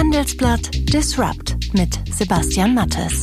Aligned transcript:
Handelsblatt 0.00 0.70
Disrupt 0.94 1.74
mit 1.74 2.00
Sebastian 2.10 2.74
Mattes. 2.74 3.22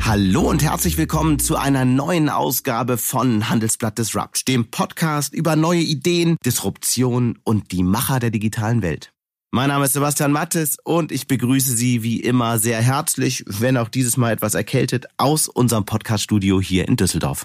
Hallo 0.00 0.42
und 0.42 0.62
herzlich 0.62 0.96
willkommen 0.96 1.40
zu 1.40 1.56
einer 1.56 1.84
neuen 1.84 2.28
Ausgabe 2.28 2.96
von 2.96 3.48
Handelsblatt 3.48 3.98
Disrupt, 3.98 4.46
dem 4.46 4.70
Podcast 4.70 5.34
über 5.34 5.56
neue 5.56 5.80
Ideen, 5.80 6.36
Disruption 6.46 7.40
und 7.42 7.72
die 7.72 7.82
Macher 7.82 8.20
der 8.20 8.30
digitalen 8.30 8.80
Welt. 8.80 9.10
Mein 9.50 9.70
Name 9.70 9.86
ist 9.86 9.94
Sebastian 9.94 10.30
Mattes 10.30 10.76
und 10.84 11.10
ich 11.10 11.26
begrüße 11.26 11.74
Sie 11.74 12.04
wie 12.04 12.20
immer 12.20 12.60
sehr 12.60 12.80
herzlich, 12.80 13.42
wenn 13.48 13.76
auch 13.76 13.88
dieses 13.88 14.16
Mal 14.16 14.34
etwas 14.34 14.54
erkältet, 14.54 15.06
aus 15.16 15.48
unserem 15.48 15.84
Podcaststudio 15.84 16.60
hier 16.60 16.86
in 16.86 16.94
Düsseldorf. 16.94 17.44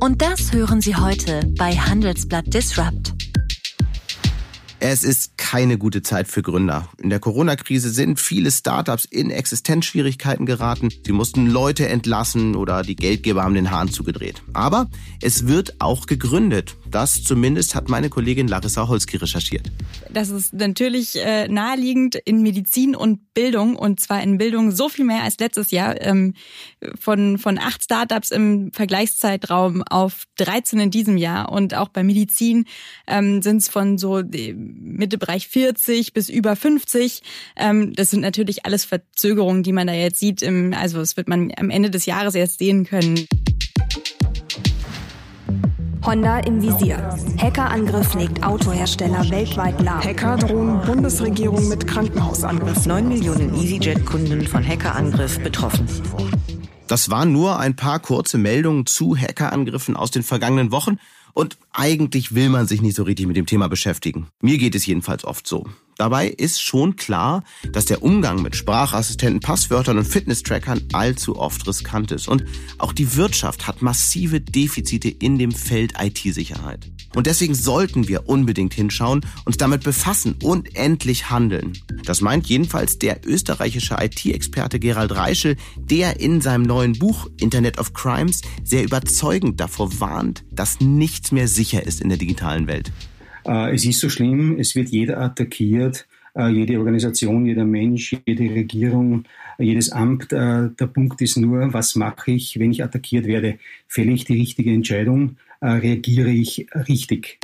Und 0.00 0.20
das 0.20 0.52
hören 0.52 0.82
Sie 0.82 0.94
heute 0.94 1.40
bei 1.56 1.74
Handelsblatt 1.74 2.52
Disrupt. 2.52 3.14
Es 4.78 5.04
ist 5.04 5.38
keine 5.38 5.78
gute 5.78 6.02
Zeit 6.02 6.28
für 6.28 6.42
Gründer. 6.42 6.88
In 6.98 7.08
der 7.08 7.18
Corona-Krise 7.18 7.88
sind 7.88 8.20
viele 8.20 8.50
Startups 8.50 9.06
in 9.06 9.30
Existenzschwierigkeiten 9.30 10.44
geraten. 10.44 10.90
Sie 11.04 11.12
mussten 11.12 11.46
Leute 11.46 11.88
entlassen 11.88 12.54
oder 12.54 12.82
die 12.82 12.94
Geldgeber 12.94 13.42
haben 13.42 13.54
den 13.54 13.70
Hahn 13.70 13.90
zugedreht. 13.90 14.42
Aber 14.52 14.90
es 15.22 15.46
wird 15.46 15.76
auch 15.80 16.06
gegründet. 16.06 16.76
Das 16.90 17.24
zumindest 17.24 17.74
hat 17.74 17.88
meine 17.88 18.10
Kollegin 18.10 18.48
Larissa 18.48 18.86
Holski 18.86 19.16
recherchiert. 19.16 19.70
Das 20.12 20.28
ist 20.28 20.52
natürlich 20.52 21.16
äh, 21.16 21.48
naheliegend 21.48 22.16
in 22.16 22.42
Medizin 22.42 22.94
und 22.94 23.32
Bildung 23.32 23.76
und 23.76 24.00
zwar 24.00 24.22
in 24.22 24.36
Bildung 24.36 24.72
so 24.72 24.90
viel 24.90 25.06
mehr 25.06 25.22
als 25.22 25.38
letztes 25.38 25.70
Jahr. 25.70 26.00
Ähm, 26.02 26.34
von, 26.98 27.38
von 27.38 27.58
acht 27.58 27.82
Startups 27.82 28.30
im 28.30 28.72
Vergleichszeitraum 28.72 29.82
auf 29.82 30.24
13 30.36 30.80
in 30.80 30.90
diesem 30.90 31.16
Jahr 31.16 31.50
und 31.50 31.74
auch 31.74 31.88
bei 31.88 32.02
Medizin 32.02 32.66
ähm, 33.06 33.40
sind 33.40 33.58
es 33.58 33.68
von 33.68 33.96
so 33.96 34.22
Mittebereich 34.74 35.48
40 35.48 36.12
bis 36.12 36.28
über 36.28 36.56
50. 36.56 37.22
Ähm, 37.56 37.92
das 37.94 38.10
sind 38.10 38.20
natürlich 38.20 38.66
alles 38.66 38.84
Verzögerungen, 38.84 39.62
die 39.62 39.72
man 39.72 39.86
da 39.86 39.92
jetzt 39.92 40.18
sieht. 40.18 40.42
Im, 40.42 40.74
also 40.74 40.98
das 40.98 41.16
wird 41.16 41.28
man 41.28 41.52
am 41.56 41.70
Ende 41.70 41.90
des 41.90 42.06
Jahres 42.06 42.34
erst 42.34 42.58
sehen 42.58 42.84
können. 42.84 43.26
Honda 46.06 46.38
im 46.38 46.62
Visier. 46.62 46.98
Hackerangriff 47.36 48.14
legt 48.14 48.44
Autohersteller 48.44 49.28
weltweit 49.28 49.80
lahm. 49.82 50.04
Hacker 50.04 50.36
drohen 50.36 50.80
Bundesregierung 50.82 51.68
mit 51.68 51.84
Krankenhausangriff. 51.88 52.86
9 52.86 53.08
Millionen 53.08 53.52
EasyJet-Kunden 53.54 54.46
von 54.46 54.64
Hackerangriff 54.64 55.40
betroffen. 55.40 55.88
Das 56.86 57.10
waren 57.10 57.32
nur 57.32 57.58
ein 57.58 57.74
paar 57.74 57.98
kurze 57.98 58.38
Meldungen 58.38 58.86
zu 58.86 59.16
Hackerangriffen 59.16 59.96
aus 59.96 60.12
den 60.12 60.22
vergangenen 60.22 60.70
Wochen. 60.70 61.00
Und 61.36 61.58
eigentlich 61.70 62.34
will 62.34 62.48
man 62.48 62.66
sich 62.66 62.80
nicht 62.80 62.96
so 62.96 63.02
richtig 63.02 63.26
mit 63.26 63.36
dem 63.36 63.44
Thema 63.44 63.68
beschäftigen. 63.68 64.28
Mir 64.40 64.56
geht 64.56 64.74
es 64.74 64.86
jedenfalls 64.86 65.22
oft 65.22 65.46
so. 65.46 65.66
Dabei 65.98 66.28
ist 66.28 66.60
schon 66.60 66.96
klar, 66.96 67.42
dass 67.72 67.86
der 67.86 68.02
Umgang 68.02 68.42
mit 68.42 68.54
Sprachassistenten, 68.54 69.40
Passwörtern 69.40 69.96
und 69.96 70.04
Fitness-Trackern 70.04 70.82
allzu 70.92 71.36
oft 71.38 71.66
riskant 71.66 72.12
ist. 72.12 72.28
Und 72.28 72.44
auch 72.76 72.92
die 72.92 73.16
Wirtschaft 73.16 73.66
hat 73.66 73.80
massive 73.80 74.40
Defizite 74.40 75.08
in 75.08 75.38
dem 75.38 75.52
Feld 75.52 75.94
IT-Sicherheit. 75.98 76.90
Und 77.14 77.26
deswegen 77.26 77.54
sollten 77.54 78.08
wir 78.08 78.28
unbedingt 78.28 78.74
hinschauen, 78.74 79.24
uns 79.46 79.56
damit 79.56 79.84
befassen 79.84 80.36
und 80.42 80.76
endlich 80.76 81.30
handeln. 81.30 81.72
Das 82.04 82.20
meint 82.20 82.46
jedenfalls 82.46 82.98
der 82.98 83.26
österreichische 83.26 83.96
IT-Experte 83.98 84.78
Gerald 84.78 85.12
Reischel, 85.12 85.56
der 85.78 86.20
in 86.20 86.42
seinem 86.42 86.64
neuen 86.64 86.98
Buch 86.98 87.28
Internet 87.40 87.78
of 87.78 87.94
Crimes 87.94 88.42
sehr 88.62 88.84
überzeugend 88.84 89.60
davor 89.60 89.98
warnt, 89.98 90.44
dass 90.50 90.80
nichts 90.80 91.32
mehr 91.32 91.48
sicher 91.48 91.82
ist 91.86 92.02
in 92.02 92.10
der 92.10 92.18
digitalen 92.18 92.66
Welt. 92.66 92.92
Äh, 93.46 93.74
es 93.74 93.84
ist 93.84 94.00
so 94.00 94.08
schlimm, 94.08 94.58
es 94.58 94.74
wird 94.74 94.88
jeder 94.88 95.18
attackiert, 95.20 96.06
äh, 96.34 96.48
jede 96.48 96.78
Organisation, 96.78 97.46
jeder 97.46 97.64
Mensch, 97.64 98.16
jede 98.26 98.44
Regierung, 98.44 99.24
jedes 99.58 99.90
Amt. 99.92 100.32
Äh, 100.32 100.70
der 100.78 100.86
Punkt 100.86 101.20
ist 101.20 101.36
nur, 101.36 101.72
was 101.72 101.94
mache 101.94 102.32
ich, 102.32 102.58
wenn 102.58 102.72
ich 102.72 102.82
attackiert 102.82 103.26
werde? 103.26 103.58
Fälle 103.86 104.12
ich 104.12 104.24
die 104.24 104.38
richtige 104.38 104.72
Entscheidung? 104.72 105.36
Reagiere 105.62 106.30
ich 106.30 106.66
richtig? 106.74 107.38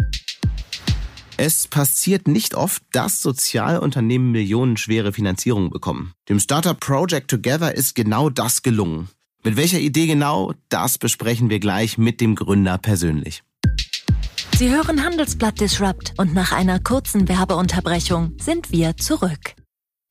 Es 1.38 1.66
passiert 1.66 2.28
nicht 2.28 2.54
oft, 2.54 2.82
dass 2.92 3.22
Sozialunternehmen 3.22 4.30
millionenschwere 4.30 5.14
Finanzierungen 5.14 5.70
bekommen. 5.70 6.12
Dem 6.28 6.38
Startup 6.38 6.78
Project 6.78 7.30
Together 7.30 7.74
ist 7.74 7.94
genau 7.94 8.28
das 8.28 8.62
gelungen. 8.62 9.08
Mit 9.42 9.56
welcher 9.56 9.80
Idee 9.80 10.06
genau, 10.06 10.52
das 10.68 10.98
besprechen 10.98 11.48
wir 11.48 11.58
gleich 11.58 11.96
mit 11.96 12.20
dem 12.20 12.34
Gründer 12.34 12.76
persönlich. 12.76 13.42
Sie 14.56 14.70
hören 14.70 15.02
Handelsblatt 15.02 15.60
Disrupt 15.60 16.14
und 16.18 16.34
nach 16.34 16.52
einer 16.52 16.78
kurzen 16.78 17.28
Werbeunterbrechung 17.28 18.36
sind 18.40 18.70
wir 18.70 18.96
zurück. 18.96 19.54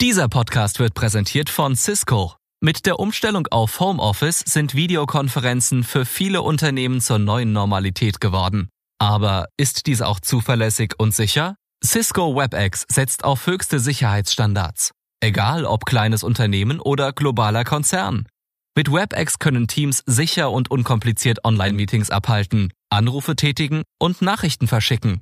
Dieser 0.02 0.28
Podcast 0.28 0.80
wird 0.80 0.94
präsentiert 0.94 1.50
von 1.50 1.76
Cisco. 1.76 2.34
Mit 2.60 2.86
der 2.86 3.00
Umstellung 3.00 3.48
auf 3.48 3.80
Homeoffice 3.80 4.40
sind 4.40 4.76
Videokonferenzen 4.76 5.84
für 5.84 6.06
viele 6.06 6.42
Unternehmen 6.42 7.02
zur 7.02 7.20
neuen 7.20 7.54
Normalität 7.54 8.20
geworden. 8.20 8.70
Aber 9.00 9.48
ist 9.58 9.88
dies 9.88 10.02
auch 10.02 10.20
zuverlässig 10.20 10.96
und 10.98 11.14
sicher? 11.16 11.56
Cisco 11.84 12.36
WebEx 12.36 12.86
setzt 12.90 13.24
auf 13.24 13.48
höchste 13.48 13.80
Sicherheitsstandards. 13.80 14.92
Egal 15.22 15.66
ob 15.66 15.86
kleines 15.86 16.24
Unternehmen 16.24 16.80
oder 16.80 17.14
globaler 17.14 17.64
Konzern. 17.64 18.28
Mit 18.76 18.92
WebEx 18.92 19.40
können 19.40 19.68
Teams 19.68 20.04
sicher 20.06 20.52
und 20.52 20.70
unkompliziert 20.70 21.46
Online-Meetings 21.46 22.10
abhalten 22.10 22.72
Anrufe 22.92 23.38
tätigen 23.38 23.84
und 24.00 24.22
Nachrichten 24.22 24.68
verschicken. 24.68 25.22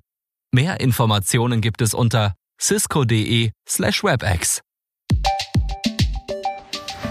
Mehr 0.52 0.80
Informationen 0.80 1.62
gibt 1.62 1.84
es 1.84 1.94
unter 1.94 2.34
cisco.de/webex. 2.59 4.62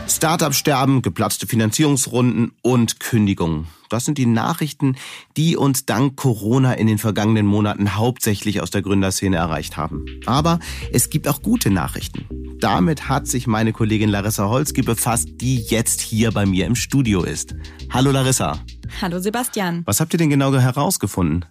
Startup 0.08 0.52
sterben, 0.52 1.02
geplatzte 1.02 1.46
Finanzierungsrunden 1.46 2.50
und 2.62 2.98
Kündigungen. 2.98 3.68
Das 3.88 4.04
sind 4.04 4.18
die 4.18 4.26
Nachrichten, 4.26 4.96
die 5.36 5.56
uns 5.56 5.86
dank 5.86 6.16
Corona 6.16 6.72
in 6.72 6.88
den 6.88 6.98
vergangenen 6.98 7.46
Monaten 7.46 7.94
hauptsächlich 7.94 8.60
aus 8.60 8.70
der 8.70 8.82
Gründerszene 8.82 9.36
erreicht 9.36 9.76
haben. 9.76 10.04
Aber 10.26 10.58
es 10.92 11.10
gibt 11.10 11.28
auch 11.28 11.40
gute 11.40 11.70
Nachrichten. 11.70 12.26
Damit 12.58 13.08
hat 13.08 13.28
sich 13.28 13.46
meine 13.46 13.72
Kollegin 13.72 14.10
Larissa 14.10 14.48
Holzki 14.48 14.82
befasst, 14.82 15.28
die 15.40 15.60
jetzt 15.60 16.00
hier 16.00 16.32
bei 16.32 16.46
mir 16.46 16.66
im 16.66 16.74
Studio 16.74 17.22
ist. 17.22 17.54
Hallo 17.90 18.10
Larissa. 18.10 18.58
Hallo 19.00 19.18
Sebastian. 19.18 19.82
Was 19.84 20.00
habt 20.00 20.12
ihr 20.14 20.18
denn 20.18 20.30
genau 20.30 20.52
herausgefunden? 20.54 21.44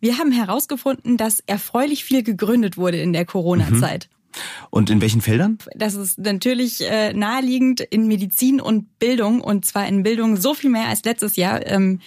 Wir 0.00 0.18
haben 0.18 0.32
herausgefunden, 0.32 1.16
dass 1.16 1.40
erfreulich 1.46 2.04
viel 2.04 2.22
gegründet 2.22 2.76
wurde 2.76 2.98
in 2.98 3.12
der 3.12 3.24
Corona-Zeit. 3.24 4.08
Mhm. 4.34 4.66
Und 4.70 4.90
in 4.90 5.00
welchen 5.00 5.20
Feldern? 5.20 5.58
Das 5.74 5.94
ist 5.94 6.18
natürlich 6.18 6.82
äh, 6.82 7.12
naheliegend 7.12 7.80
in 7.80 8.06
Medizin 8.06 8.60
und 8.60 8.98
Bildung 8.98 9.40
und 9.40 9.64
zwar 9.64 9.86
in 9.86 10.02
Bildung 10.02 10.36
so 10.36 10.54
viel 10.54 10.70
mehr 10.70 10.88
als 10.88 11.04
letztes 11.04 11.36
Jahr. 11.36 11.66
Ähm, 11.66 12.00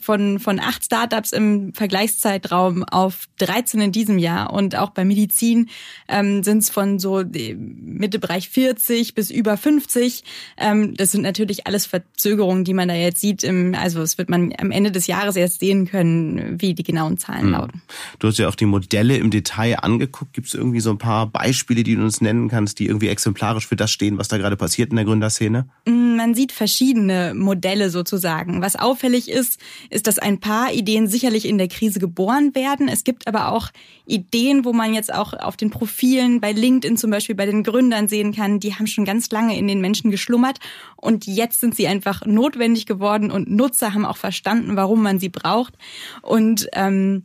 von, 0.00 0.38
von 0.38 0.60
acht 0.60 0.84
Startups 0.84 1.32
im 1.32 1.72
Vergleichszeitraum 1.72 2.84
auf 2.84 3.28
13 3.38 3.80
in 3.80 3.92
diesem 3.92 4.18
Jahr 4.18 4.52
und 4.52 4.76
auch 4.76 4.90
bei 4.90 5.04
Medizin 5.04 5.70
ähm, 6.08 6.42
sind 6.42 6.58
es 6.58 6.70
von 6.70 6.98
so 6.98 7.22
Mittebereich 7.24 8.50
40 8.50 9.14
bis 9.14 9.30
über 9.30 9.56
50. 9.56 10.24
Ähm, 10.58 10.94
das 10.94 11.12
sind 11.12 11.22
natürlich 11.22 11.66
alles 11.66 11.86
Verzögerungen, 11.86 12.64
die 12.64 12.74
man 12.74 12.88
da 12.88 12.94
jetzt 12.94 13.20
sieht. 13.20 13.42
Im, 13.42 13.74
also 13.74 14.02
es 14.02 14.18
wird 14.18 14.28
man 14.28 14.52
am 14.58 14.70
Ende 14.70 14.90
des 14.90 15.06
Jahres 15.06 15.36
erst 15.36 15.60
sehen 15.60 15.86
können, 15.86 16.60
wie 16.60 16.74
die 16.74 16.82
genauen 16.82 17.16
Zahlen 17.18 17.44
hm. 17.44 17.52
lauten. 17.52 17.82
Du 18.18 18.28
hast 18.28 18.38
ja 18.38 18.48
auch 18.48 18.54
die 18.54 18.66
Modelle 18.66 19.16
im 19.16 19.30
Detail 19.30 19.76
angeguckt. 19.76 20.34
Gibt 20.34 20.48
es 20.48 20.54
irgendwie 20.54 20.80
so 20.80 20.90
ein 20.90 20.98
paar 20.98 21.26
Beispiele? 21.26 21.59
Beispiele, 21.60 21.82
die 21.82 21.94
du 21.94 22.02
uns 22.02 22.20
nennen 22.20 22.48
kannst, 22.48 22.78
die 22.78 22.86
irgendwie 22.86 23.08
exemplarisch 23.08 23.66
für 23.66 23.76
das 23.76 23.90
stehen, 23.90 24.16
was 24.16 24.28
da 24.28 24.38
gerade 24.38 24.56
passiert 24.56 24.90
in 24.90 24.96
der 24.96 25.04
Gründerszene? 25.04 25.68
Mm, 25.86 26.16
man 26.16 26.34
sieht 26.34 26.52
verschiedene 26.52 27.34
Modelle 27.34 27.90
sozusagen. 27.90 28.62
Was 28.62 28.76
auffällig 28.76 29.30
ist, 29.30 29.60
ist, 29.90 30.06
dass 30.06 30.18
ein 30.18 30.40
paar 30.40 30.72
Ideen 30.72 31.06
sicherlich 31.06 31.46
in 31.46 31.58
der 31.58 31.68
Krise 31.68 32.00
geboren 32.00 32.54
werden. 32.54 32.88
Es 32.88 33.04
gibt 33.04 33.28
aber 33.28 33.52
auch 33.52 33.68
Ideen, 34.06 34.64
wo 34.64 34.72
man 34.72 34.94
jetzt 34.94 35.12
auch 35.12 35.34
auf 35.34 35.58
den 35.58 35.70
Profilen 35.70 36.40
bei 36.40 36.52
LinkedIn 36.52 36.96
zum 36.96 37.10
Beispiel 37.10 37.34
bei 37.34 37.46
den 37.46 37.62
Gründern 37.62 38.08
sehen 38.08 38.34
kann, 38.34 38.58
die 38.58 38.74
haben 38.74 38.86
schon 38.86 39.04
ganz 39.04 39.30
lange 39.30 39.58
in 39.58 39.68
den 39.68 39.82
Menschen 39.82 40.10
geschlummert 40.10 40.58
und 40.96 41.26
jetzt 41.26 41.60
sind 41.60 41.74
sie 41.74 41.86
einfach 41.86 42.24
notwendig 42.24 42.86
geworden 42.86 43.30
und 43.30 43.50
Nutzer 43.50 43.92
haben 43.92 44.06
auch 44.06 44.16
verstanden, 44.16 44.76
warum 44.76 45.02
man 45.02 45.18
sie 45.18 45.28
braucht. 45.28 45.74
Und 46.22 46.68
ähm, 46.72 47.24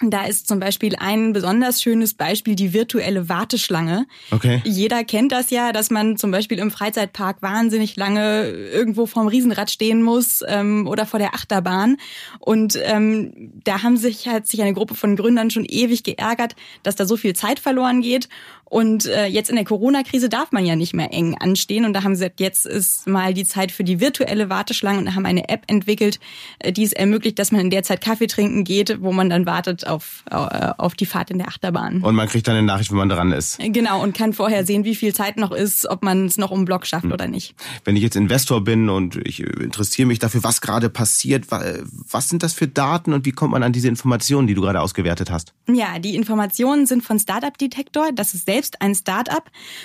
da 0.00 0.24
ist 0.24 0.46
zum 0.46 0.60
Beispiel 0.60 0.94
ein 0.96 1.32
besonders 1.32 1.82
schönes 1.82 2.14
Beispiel 2.14 2.54
die 2.54 2.72
virtuelle 2.72 3.28
Warteschlange. 3.28 4.06
Okay. 4.30 4.62
Jeder 4.64 5.02
kennt 5.04 5.32
das 5.32 5.50
ja, 5.50 5.72
dass 5.72 5.90
man 5.90 6.16
zum 6.16 6.30
Beispiel 6.30 6.58
im 6.58 6.70
Freizeitpark 6.70 7.42
wahnsinnig 7.42 7.96
lange 7.96 8.48
irgendwo 8.48 9.06
vorm 9.06 9.26
Riesenrad 9.26 9.70
stehen 9.70 10.02
muss 10.02 10.42
ähm, 10.46 10.86
oder 10.86 11.04
vor 11.04 11.18
der 11.18 11.34
Achterbahn. 11.34 11.96
Und 12.38 12.78
ähm, 12.82 13.52
da 13.64 13.82
haben 13.82 13.96
sich 13.96 14.28
halt 14.28 14.46
sich 14.46 14.62
eine 14.62 14.72
Gruppe 14.72 14.94
von 14.94 15.16
Gründern 15.16 15.50
schon 15.50 15.64
ewig 15.64 16.04
geärgert, 16.04 16.54
dass 16.84 16.94
da 16.94 17.04
so 17.04 17.16
viel 17.16 17.34
Zeit 17.34 17.58
verloren 17.58 18.00
geht. 18.00 18.28
Und 18.70 19.06
äh, 19.06 19.26
jetzt 19.26 19.48
in 19.48 19.56
der 19.56 19.64
Corona-Krise 19.64 20.28
darf 20.28 20.52
man 20.52 20.66
ja 20.66 20.76
nicht 20.76 20.92
mehr 20.92 21.12
eng 21.12 21.36
anstehen. 21.38 21.86
Und 21.86 21.94
da 21.94 22.04
haben 22.04 22.14
sie 22.14 22.24
gesagt, 22.24 22.40
jetzt 22.40 22.66
ist 22.66 23.06
mal 23.06 23.32
die 23.32 23.44
Zeit 23.44 23.72
für 23.72 23.82
die 23.82 23.98
virtuelle 23.98 24.50
Warteschlange 24.50 24.98
und 24.98 25.14
haben 25.14 25.24
eine 25.24 25.48
App 25.48 25.62
entwickelt, 25.68 26.20
äh, 26.58 26.70
die 26.70 26.84
es 26.84 26.92
ermöglicht, 26.92 27.38
dass 27.38 27.50
man 27.50 27.62
in 27.62 27.70
der 27.70 27.82
Zeit 27.82 28.02
Kaffee 28.02 28.26
trinken 28.26 28.64
geht, 28.64 29.00
wo 29.00 29.12
man 29.12 29.30
dann 29.30 29.46
wartet 29.46 29.86
auf, 29.88 30.24
äh, 30.30 30.34
auf 30.76 30.94
die 30.94 31.06
Fahrt 31.06 31.30
in 31.30 31.38
der 31.38 31.48
Achterbahn. 31.48 32.02
Und 32.02 32.14
man 32.14 32.28
kriegt 32.28 32.46
dann 32.46 32.56
eine 32.56 32.66
Nachricht, 32.66 32.90
wenn 32.90 32.98
man 32.98 33.08
dran 33.08 33.32
ist. 33.32 33.58
Genau, 33.58 34.02
und 34.02 34.14
kann 34.14 34.32
vorher 34.32 34.64
sehen, 34.64 34.84
wie 34.84 34.94
viel 34.94 35.14
Zeit 35.14 35.36
noch 35.36 35.52
ist, 35.52 35.86
ob 35.86 36.02
man 36.02 36.26
es 36.26 36.38
noch 36.38 36.50
um 36.50 36.64
Block 36.64 36.86
schafft 36.86 37.04
hm. 37.04 37.12
oder 37.12 37.26
nicht. 37.26 37.54
Wenn 37.84 37.96
ich 37.96 38.02
jetzt 38.02 38.16
Investor 38.16 38.62
bin 38.62 38.88
und 38.88 39.16
ich 39.16 39.40
interessiere 39.40 40.06
mich 40.06 40.18
dafür, 40.18 40.42
was 40.42 40.60
gerade 40.60 40.88
passiert, 40.88 41.46
was 41.50 42.28
sind 42.28 42.42
das 42.42 42.52
für 42.52 42.68
Daten 42.68 43.12
und 43.12 43.24
wie 43.24 43.32
kommt 43.32 43.52
man 43.52 43.62
an 43.62 43.72
diese 43.72 43.88
Informationen, 43.88 44.46
die 44.46 44.54
du 44.54 44.62
gerade 44.62 44.80
ausgewertet 44.80 45.30
hast? 45.30 45.54
Ja, 45.68 45.98
die 45.98 46.16
Informationen 46.16 46.86
sind 46.86 47.02
von 47.02 47.18
Startup 47.18 47.56
Detektor. 47.56 48.10
Das 48.12 48.34
ist 48.34 48.46
selbst 48.46 48.80
ein 48.80 48.94
Startup 48.94 49.44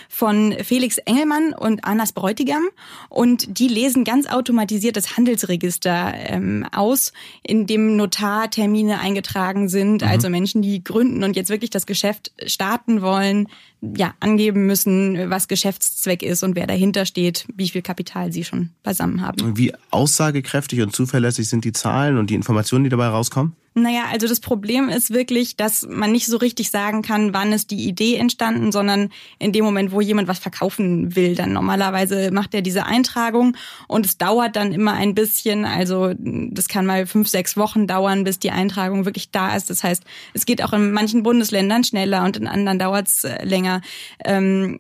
von 0.10 0.56
Felix 0.64 0.98
Engelmann 0.98 1.54
und 1.54 1.86
Anas 1.86 2.14
Bräutigam. 2.14 2.64
Und 3.10 3.60
die 3.60 3.68
lesen 3.68 4.04
ganz 4.04 4.28
automatisiert 4.28 4.96
das 4.96 5.18
Handelsregister 5.18 6.14
ähm, 6.16 6.66
aus, 6.72 7.14
in 7.44 7.68
dem 7.68 7.96
Notartermine 7.96 9.00
eingetragen 9.00 9.70
sind. 9.70 9.93
Mhm. 10.02 10.08
Also 10.08 10.30
Menschen, 10.30 10.62
die 10.62 10.84
gründen 10.84 11.24
und 11.24 11.36
jetzt 11.36 11.50
wirklich 11.50 11.70
das 11.70 11.86
Geschäft 11.86 12.32
starten 12.46 13.02
wollen, 13.02 13.48
ja, 13.96 14.14
angeben 14.20 14.66
müssen, 14.66 15.30
was 15.30 15.48
Geschäftszweck 15.48 16.24
ist 16.24 16.44
und 16.44 16.56
wer 16.56 16.68
dahinter 16.68 17.06
steht, 17.06 17.46
wie 17.56 17.70
viel 17.70 17.82
Kapital 17.82 18.32
sie 18.32 18.44
schon 18.44 18.70
beisammen 18.84 19.22
haben. 19.22 19.58
Wie 19.58 19.74
aussagekräftig 19.92 20.82
und 20.82 20.96
zuverlässig 20.96 21.50
sind 21.50 21.66
die 21.66 21.74
Zahlen 21.74 22.18
und 22.18 22.30
die 22.30 22.36
Informationen, 22.36 22.86
die 22.86 22.90
dabei 22.90 23.08
rauskommen? 23.08 23.56
Naja, 23.76 24.04
also 24.12 24.28
das 24.28 24.40
Problem 24.40 24.88
ist 24.88 25.12
wirklich, 25.12 25.56
dass 25.56 25.88
man 25.90 26.12
nicht 26.12 26.28
so 26.28 26.38
richtig 26.38 26.70
sagen 26.70 27.02
kann, 27.02 27.34
wann 27.34 27.52
ist 27.52 27.72
die 27.72 27.88
Idee 27.88 28.18
entstanden, 28.18 28.72
sondern 28.72 29.10
in 29.40 29.52
dem 29.52 29.66
Moment, 29.66 29.92
wo 29.92 30.00
jemand 30.00 30.28
was 30.28 30.38
verkaufen 30.38 31.16
will. 31.16 31.34
Dann 31.34 31.54
normalerweise 31.54 32.30
macht 32.30 32.54
er 32.54 32.62
diese 32.62 32.86
Eintragung 32.86 33.58
und 33.88 34.06
es 34.06 34.20
dauert 34.20 34.56
dann 34.56 34.74
immer 34.74 34.94
ein 34.94 35.16
bisschen. 35.16 35.66
Also 35.66 36.14
das 36.20 36.68
kann 36.68 36.86
mal 36.86 37.08
fünf, 37.08 37.30
sechs 37.30 37.58
Wochen 37.58 37.88
dauern, 37.88 38.24
bis 38.24 38.38
die 38.38 38.52
Eintragung 38.52 39.06
wirklich 39.06 39.32
da 39.32 39.56
ist. 39.56 39.72
Das 39.72 39.84
heißt, 39.84 40.04
es 40.36 40.46
geht 40.46 40.64
auch 40.64 40.74
in 40.74 40.92
manchen 40.92 41.24
Bundesländern 41.24 41.84
schneller 41.84 42.26
und 42.26 42.38
in 42.38 42.46
anderen 42.46 42.78
dauert 42.78 43.08
es 43.08 43.24
äh, 43.24 43.44
länger. 43.74 43.82
Ähm, 44.26 44.80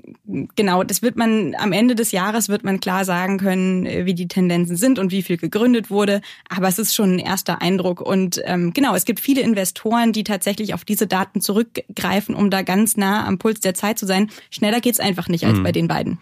genau, 0.56 0.84
das 0.84 1.02
wird 1.02 1.16
man 1.16 1.56
am 1.56 1.72
Ende 1.72 1.96
des 1.96 2.12
Jahres 2.12 2.50
wird 2.50 2.64
man 2.64 2.80
klar 2.80 3.06
sagen 3.06 3.38
können, 3.38 3.86
äh, 3.86 4.06
wie 4.06 4.14
die 4.14 4.28
Tendenzen 4.28 4.76
sind 4.76 5.00
und 5.00 5.12
wie 5.12 5.24
viel 5.24 5.38
gegründet 5.38 5.90
wurde. 5.90 6.22
Aber 6.50 6.68
es 6.68 6.80
ist 6.80 6.94
schon 6.94 7.16
ein 7.16 7.20
erster 7.20 7.62
Eindruck 7.62 8.02
und 8.02 8.42
ähm, 8.46 8.72
Genau, 8.74 8.96
es 8.96 9.06
gibt 9.06 9.20
viele 9.20 9.42
Investoren, 9.42 10.14
die 10.14 10.24
tatsächlich 10.24 10.74
auf 10.74 10.86
diese 10.86 11.08
Daten 11.08 11.42
zurückgreifen, 11.42 12.36
um 12.36 12.50
da 12.50 12.62
ganz 12.62 12.98
nah 12.98 13.26
am 13.26 13.38
Puls 13.38 13.60
der 13.60 13.74
Zeit 13.74 14.00
zu 14.00 14.06
sein. 14.06 14.30
Schneller 14.50 14.82
geht's 14.82 15.00
einfach 15.00 15.28
nicht 15.28 15.46
als 15.46 15.60
mhm. 15.60 15.64
bei 15.64 15.72
den 15.72 15.88
beiden. 15.88 16.18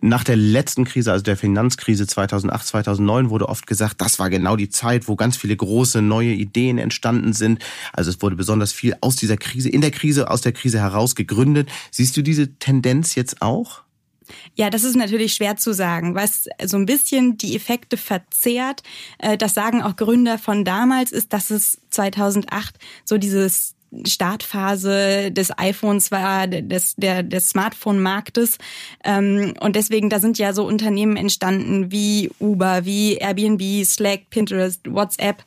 Nach 0.00 0.24
der 0.24 0.36
letzten 0.36 0.84
Krise, 0.84 1.12
also 1.12 1.22
der 1.22 1.36
Finanzkrise 1.36 2.06
2008, 2.06 2.66
2009, 2.66 3.30
wurde 3.30 3.48
oft 3.48 3.66
gesagt, 3.66 4.00
das 4.00 4.18
war 4.18 4.30
genau 4.30 4.56
die 4.56 4.68
Zeit, 4.68 5.08
wo 5.08 5.16
ganz 5.16 5.36
viele 5.36 5.56
große 5.56 6.02
neue 6.02 6.32
Ideen 6.32 6.78
entstanden 6.78 7.32
sind. 7.32 7.62
Also 7.92 8.10
es 8.10 8.20
wurde 8.20 8.36
besonders 8.36 8.72
viel 8.72 8.96
aus 9.00 9.16
dieser 9.16 9.36
Krise, 9.36 9.68
in 9.68 9.80
der 9.80 9.92
Krise, 9.92 10.30
aus 10.30 10.40
der 10.40 10.52
Krise 10.52 10.80
heraus 10.80 11.14
gegründet. 11.14 11.68
Siehst 11.90 12.16
du 12.16 12.22
diese 12.22 12.54
Tendenz 12.58 13.14
jetzt 13.14 13.42
auch? 13.42 13.82
Ja, 14.54 14.70
das 14.70 14.82
ist 14.82 14.96
natürlich 14.96 15.34
schwer 15.34 15.56
zu 15.56 15.72
sagen. 15.72 16.14
Was 16.14 16.48
so 16.64 16.76
ein 16.76 16.86
bisschen 16.86 17.38
die 17.38 17.54
Effekte 17.54 17.96
verzehrt, 17.96 18.82
äh, 19.18 19.36
das 19.36 19.54
sagen 19.54 19.82
auch 19.82 19.96
Gründer 19.96 20.38
von 20.38 20.64
damals, 20.64 21.12
ist, 21.12 21.32
dass 21.32 21.50
es 21.50 21.80
2008 21.90 22.74
so 23.04 23.18
dieses 23.18 23.75
Startphase 24.06 25.30
des 25.32 25.56
iPhones 25.58 26.10
war, 26.10 26.46
des, 26.46 26.94
der, 26.96 27.22
des 27.22 27.50
Smartphone-Marktes. 27.50 28.58
Ähm, 29.04 29.54
und 29.60 29.76
deswegen, 29.76 30.10
da 30.10 30.18
sind 30.18 30.38
ja 30.38 30.52
so 30.52 30.66
Unternehmen 30.66 31.16
entstanden 31.16 31.90
wie 31.90 32.30
Uber, 32.40 32.84
wie 32.84 33.14
Airbnb, 33.14 33.84
Slack, 33.84 34.30
Pinterest, 34.30 34.80
WhatsApp. 34.86 35.44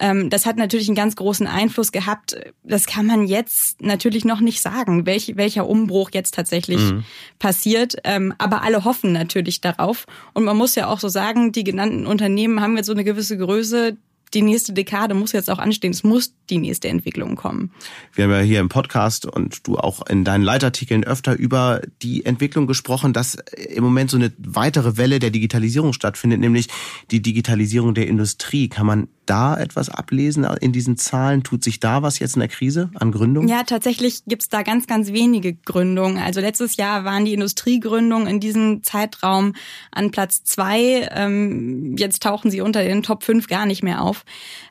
Ähm, 0.00 0.30
das 0.30 0.46
hat 0.46 0.56
natürlich 0.56 0.88
einen 0.88 0.96
ganz 0.96 1.16
großen 1.16 1.46
Einfluss 1.46 1.92
gehabt. 1.92 2.36
Das 2.64 2.86
kann 2.86 3.06
man 3.06 3.26
jetzt 3.26 3.80
natürlich 3.82 4.24
noch 4.24 4.40
nicht 4.40 4.60
sagen, 4.60 5.06
welch, 5.06 5.36
welcher 5.36 5.68
Umbruch 5.68 6.10
jetzt 6.12 6.34
tatsächlich 6.34 6.80
mhm. 6.80 7.04
passiert. 7.38 7.96
Ähm, 8.04 8.34
aber 8.38 8.62
alle 8.62 8.84
hoffen 8.84 9.12
natürlich 9.12 9.60
darauf. 9.60 10.06
Und 10.34 10.44
man 10.44 10.56
muss 10.56 10.74
ja 10.74 10.88
auch 10.88 10.98
so 10.98 11.08
sagen, 11.08 11.52
die 11.52 11.64
genannten 11.64 12.06
Unternehmen 12.06 12.60
haben 12.60 12.76
jetzt 12.76 12.86
so 12.86 12.92
eine 12.92 13.04
gewisse 13.04 13.38
Größe, 13.38 13.96
die 14.34 14.42
nächste 14.42 14.72
Dekade 14.72 15.14
muss 15.14 15.32
jetzt 15.32 15.50
auch 15.50 15.58
anstehen. 15.58 15.90
Es 15.90 16.04
muss 16.04 16.34
die 16.50 16.58
nächste 16.58 16.88
Entwicklung 16.88 17.36
kommen. 17.36 17.70
Wir 18.14 18.24
haben 18.24 18.30
ja 18.32 18.40
hier 18.40 18.60
im 18.60 18.68
Podcast 18.68 19.26
und 19.26 19.66
du 19.66 19.76
auch 19.76 20.06
in 20.06 20.24
deinen 20.24 20.42
Leitartikeln 20.42 21.04
öfter 21.04 21.36
über 21.36 21.80
die 22.02 22.24
Entwicklung 22.24 22.66
gesprochen, 22.66 23.12
dass 23.12 23.34
im 23.34 23.84
Moment 23.84 24.10
so 24.10 24.16
eine 24.16 24.32
weitere 24.38 24.96
Welle 24.96 25.18
der 25.18 25.30
Digitalisierung 25.30 25.92
stattfindet, 25.92 26.40
nämlich 26.40 26.68
die 27.10 27.22
Digitalisierung 27.22 27.94
der 27.94 28.06
Industrie. 28.06 28.68
Kann 28.68 28.86
man 28.86 29.08
da 29.26 29.56
etwas 29.56 29.88
ablesen 29.88 30.44
in 30.60 30.72
diesen 30.72 30.96
Zahlen? 30.96 31.42
Tut 31.42 31.62
sich 31.64 31.80
da 31.80 32.02
was 32.02 32.18
jetzt 32.18 32.34
in 32.34 32.40
der 32.40 32.48
Krise 32.48 32.90
an 32.94 33.12
Gründungen? 33.12 33.48
Ja, 33.48 33.62
tatsächlich 33.62 34.22
gibt's 34.26 34.48
da 34.48 34.62
ganz, 34.62 34.86
ganz 34.86 35.12
wenige 35.12 35.54
Gründungen. 35.54 36.18
Also 36.18 36.40
letztes 36.40 36.76
Jahr 36.76 37.04
waren 37.04 37.24
die 37.24 37.34
Industriegründungen 37.34 38.26
in 38.26 38.40
diesem 38.40 38.82
Zeitraum 38.82 39.54
an 39.90 40.10
Platz 40.10 40.44
zwei. 40.44 41.08
Ähm, 41.12 41.96
jetzt 41.96 42.22
tauchen 42.22 42.50
sie 42.50 42.60
unter 42.60 42.82
den 42.82 43.02
Top 43.02 43.22
5 43.22 43.46
gar 43.46 43.66
nicht 43.66 43.82
mehr 43.82 44.02
auf. 44.02 44.21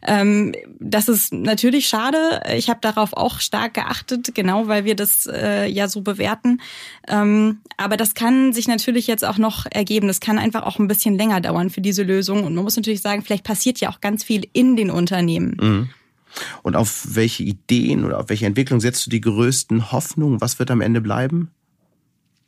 Ähm, 0.02 0.54
das 0.80 1.08
ist 1.08 1.34
natürlich 1.34 1.88
schade. 1.88 2.42
Ich 2.56 2.70
habe 2.70 2.80
darauf 2.82 3.14
auch 3.14 3.40
stark 3.40 3.74
geachtet, 3.76 4.34
genau 4.34 4.68
weil 4.68 4.86
wir 4.86 4.96
das 4.96 5.28
äh, 5.28 5.68
ja 5.68 5.88
so 5.88 6.02
bewerten. 6.02 6.62
Ähm, 7.08 7.60
aber 7.78 7.98
das 7.98 8.14
kann 8.14 8.54
sich 8.54 8.68
natürlich 8.68 9.08
jetzt 9.08 9.26
auch 9.26 9.38
noch 9.38 9.66
ergeben. 9.70 10.08
Das 10.08 10.20
kann 10.20 10.38
einfach 10.38 10.64
auch 10.64 10.80
ein 10.80 10.88
bisschen 10.88 11.16
länger 11.16 11.42
dauern 11.42 11.70
für 11.70 11.82
diese 11.82 12.04
Lösung. 12.04 12.44
Und 12.44 12.56
man 12.56 12.64
muss 12.64 12.76
natürlich 12.76 13.02
sagen, 13.02 13.22
vielleicht 13.22 13.44
passiert 13.44 13.80
ja 13.80 13.90
auch 13.90 14.02
ganz 14.02 14.24
viel 14.24 14.48
in 14.54 14.76
den 14.76 14.90
Unternehmen. 14.90 15.58
Mhm. 15.60 15.90
Und 16.64 16.76
auf 16.76 17.16
welche 17.16 17.44
Ideen 17.44 18.06
oder 18.06 18.20
auf 18.20 18.30
welche 18.30 18.46
Entwicklung 18.46 18.80
setzt 18.80 19.06
du 19.06 19.10
die 19.10 19.22
größten 19.22 19.92
Hoffnungen? 19.92 20.42
Was 20.42 20.60
wird 20.60 20.72
am 20.72 20.82
Ende 20.82 21.02
bleiben? 21.02 21.52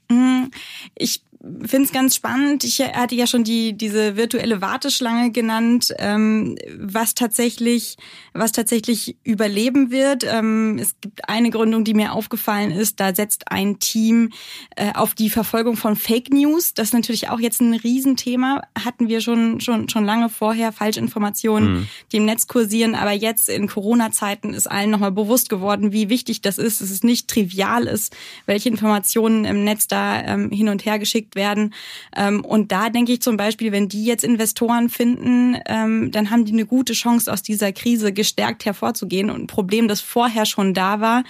Mhm. 0.09 0.51
Ich 0.95 1.21
finde 1.65 1.87
es 1.87 1.91
ganz 1.91 2.15
spannend. 2.15 2.63
Ich 2.63 2.79
hatte 2.79 3.15
ja 3.15 3.27
schon 3.27 3.43
die 3.43 3.73
diese 3.73 4.15
virtuelle 4.15 4.61
Warteschlange 4.61 5.31
genannt, 5.31 5.93
ähm, 5.97 6.57
was 6.77 7.15
tatsächlich 7.15 7.97
was 8.33 8.53
tatsächlich 8.53 9.17
überleben 9.25 9.91
wird. 9.91 10.23
Ähm, 10.23 10.77
es 10.79 10.95
gibt 11.01 11.27
eine 11.27 11.49
Gründung, 11.49 11.83
die 11.83 11.93
mir 11.93 12.13
aufgefallen 12.13 12.71
ist. 12.71 13.01
Da 13.01 13.13
setzt 13.13 13.51
ein 13.51 13.79
Team 13.79 14.31
äh, 14.77 14.93
auf 14.93 15.15
die 15.15 15.29
Verfolgung 15.29 15.75
von 15.75 15.97
Fake 15.97 16.31
News. 16.31 16.75
Das 16.75 16.87
ist 16.87 16.93
natürlich 16.93 17.29
auch 17.29 17.41
jetzt 17.41 17.59
ein 17.59 17.73
Riesenthema. 17.73 18.61
Hatten 18.81 19.09
wir 19.09 19.19
schon 19.19 19.59
schon 19.59 19.89
schon 19.89 20.05
lange 20.05 20.29
vorher 20.29 20.71
Falschinformationen, 20.71 21.73
mhm. 21.73 21.87
die 22.13 22.17
im 22.17 22.25
Netz 22.25 22.47
kursieren. 22.47 22.95
Aber 22.95 23.11
jetzt 23.11 23.49
in 23.49 23.67
Corona-Zeiten 23.67 24.53
ist 24.53 24.67
allen 24.67 24.91
nochmal 24.91 25.11
bewusst 25.11 25.49
geworden, 25.49 25.91
wie 25.91 26.07
wichtig 26.07 26.39
das 26.39 26.57
ist. 26.57 26.79
Dass 26.79 26.89
es 26.89 27.03
nicht 27.03 27.27
trivial 27.27 27.83
ist, 27.83 28.15
welche 28.45 28.69
Informationen 28.69 29.43
im 29.43 29.65
Netz 29.65 29.87
da 29.87 30.21
ähm, 30.21 30.49
hin 30.49 30.69
und 30.69 30.85
her 30.85 30.99
geschickt 30.99 31.32
werden. 31.35 31.73
Ähm, 32.15 32.43
und 32.43 32.71
da 32.71 32.89
denke 32.89 33.13
ich 33.13 33.21
zum 33.21 33.37
Beispiel, 33.37 33.71
wenn 33.71 33.89
die 33.89 34.05
jetzt 34.05 34.23
Investoren 34.23 34.89
finden, 34.89 35.57
ähm, 35.67 36.11
dann 36.11 36.29
haben 36.29 36.45
die 36.45 36.53
eine 36.53 36.65
gute 36.65 36.93
Chance, 36.93 37.31
aus 37.31 37.41
dieser 37.41 37.71
Krise 37.71 38.13
gestärkt 38.13 38.65
hervorzugehen. 38.65 39.29
Und 39.29 39.43
ein 39.43 39.47
Problem, 39.47 39.87
das 39.87 40.01
vorher 40.01 40.45
schon 40.45 40.73
da 40.73 40.99
war 40.99 41.23